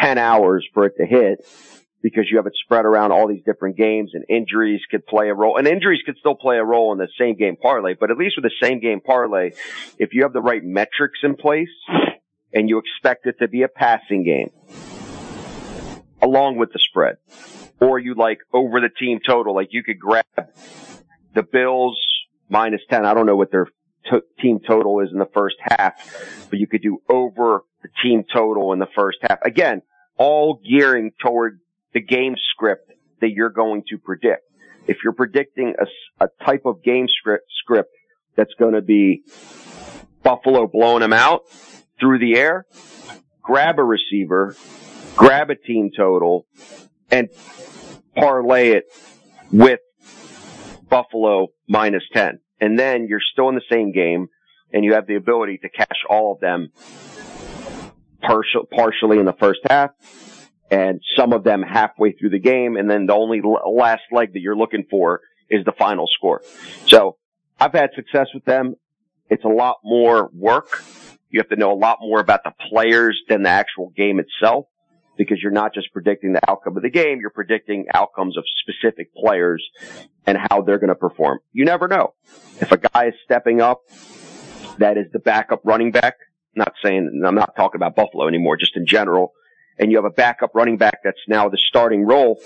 [0.00, 1.46] 10 hours for it to hit
[2.02, 5.34] because you have it spread around all these different games and injuries could play a
[5.34, 8.16] role and injuries could still play a role in the same game parlay, but at
[8.16, 9.52] least with the same game parlay,
[9.98, 11.68] if you have the right metrics in place
[12.52, 14.50] and you expect it to be a passing game
[16.20, 17.16] along with the spread
[17.80, 20.24] or you like over the team total, like you could grab
[21.34, 22.00] the Bills
[22.48, 23.06] minus 10.
[23.06, 23.68] I don't know what their
[24.10, 25.94] to- team total is in the first half,
[26.50, 29.38] but you could do over the team total in the first half.
[29.44, 29.82] Again,
[30.16, 31.60] all gearing toward
[31.94, 34.42] the game script that you're going to predict.
[34.86, 35.74] If you're predicting
[36.20, 37.90] a type of game script, script
[38.36, 39.22] that's going to be
[40.22, 41.42] Buffalo blowing them out
[42.00, 42.66] through the air,
[43.42, 44.56] grab a receiver,
[45.16, 46.46] grab a team total,
[47.10, 47.28] and
[48.16, 48.84] parlay it
[49.52, 49.80] with
[50.88, 52.40] Buffalo minus 10.
[52.60, 54.28] And then you're still in the same game
[54.72, 56.70] and you have the ability to cash all of them
[58.22, 59.90] partial, partially in the first half
[60.72, 62.76] and some of them halfway through the game.
[62.76, 65.20] And then the only last leg that you're looking for
[65.50, 66.40] is the final score.
[66.86, 67.18] So
[67.60, 68.76] I've had success with them.
[69.28, 70.82] It's a lot more work.
[71.28, 74.66] You have to know a lot more about the players than the actual game itself
[75.18, 79.14] because you're not just predicting the outcome of the game, you're predicting outcomes of specific
[79.14, 79.62] players
[80.26, 81.38] and how they're going to perform.
[81.52, 82.14] You never know.
[82.60, 83.82] If a guy is stepping up,
[84.78, 86.14] that is the backup running back.
[86.54, 89.34] Not saying, I'm not talking about Buffalo anymore, just in general.
[89.78, 92.40] And you have a backup running back that's now the starting role.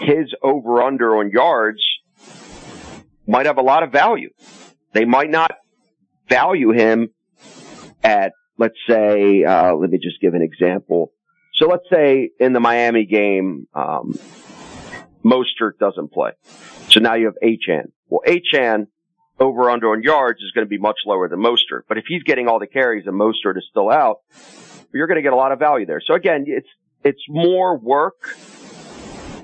[0.00, 1.82] His over under on yards
[3.26, 4.30] might have a lot of value.
[4.92, 5.52] They might not
[6.28, 7.10] value him
[8.02, 11.12] at, let's say, uh, let me just give an example.
[11.54, 14.18] So let's say in the Miami game, um,
[15.24, 16.32] Mostert doesn't play.
[16.88, 17.92] So now you have Achane.
[18.08, 18.86] Well, Achane
[19.38, 21.82] over under on yards is going to be much lower than Mostert.
[21.88, 24.18] But if he's getting all the carries and Mostert is still out,
[24.92, 26.00] you're going to get a lot of value there.
[26.04, 26.68] So again, it's,
[27.04, 28.36] it's more work,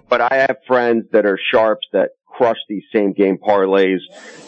[0.08, 4.00] but I have friends that are sharps that crush these same game parlays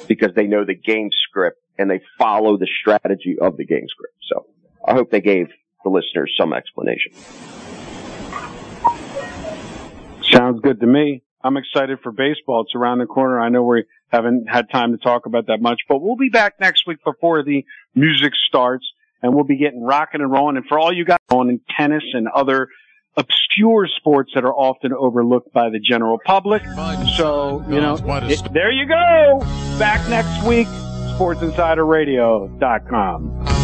[0.06, 4.16] because they know the game script and they follow the strategy of the game script.
[4.28, 4.46] So
[4.86, 5.48] I hope they gave
[5.84, 7.12] the listeners some explanation.
[10.30, 11.22] Sounds good to me.
[11.42, 12.62] I'm excited for baseball.
[12.62, 13.40] It's around the corner.
[13.40, 16.60] I know we haven't had time to talk about that much, but we'll be back
[16.60, 18.84] next week before the music starts
[19.22, 20.56] and we'll be getting rocking and rolling.
[20.56, 22.68] And for all you guys on in tennis and other
[23.16, 26.62] obscure sports that are often overlooked by the general public.
[27.16, 27.94] So, you know,
[28.30, 29.40] it- there you go.
[29.78, 30.68] Back next week,
[31.18, 33.57] sportsinsiderradio.com.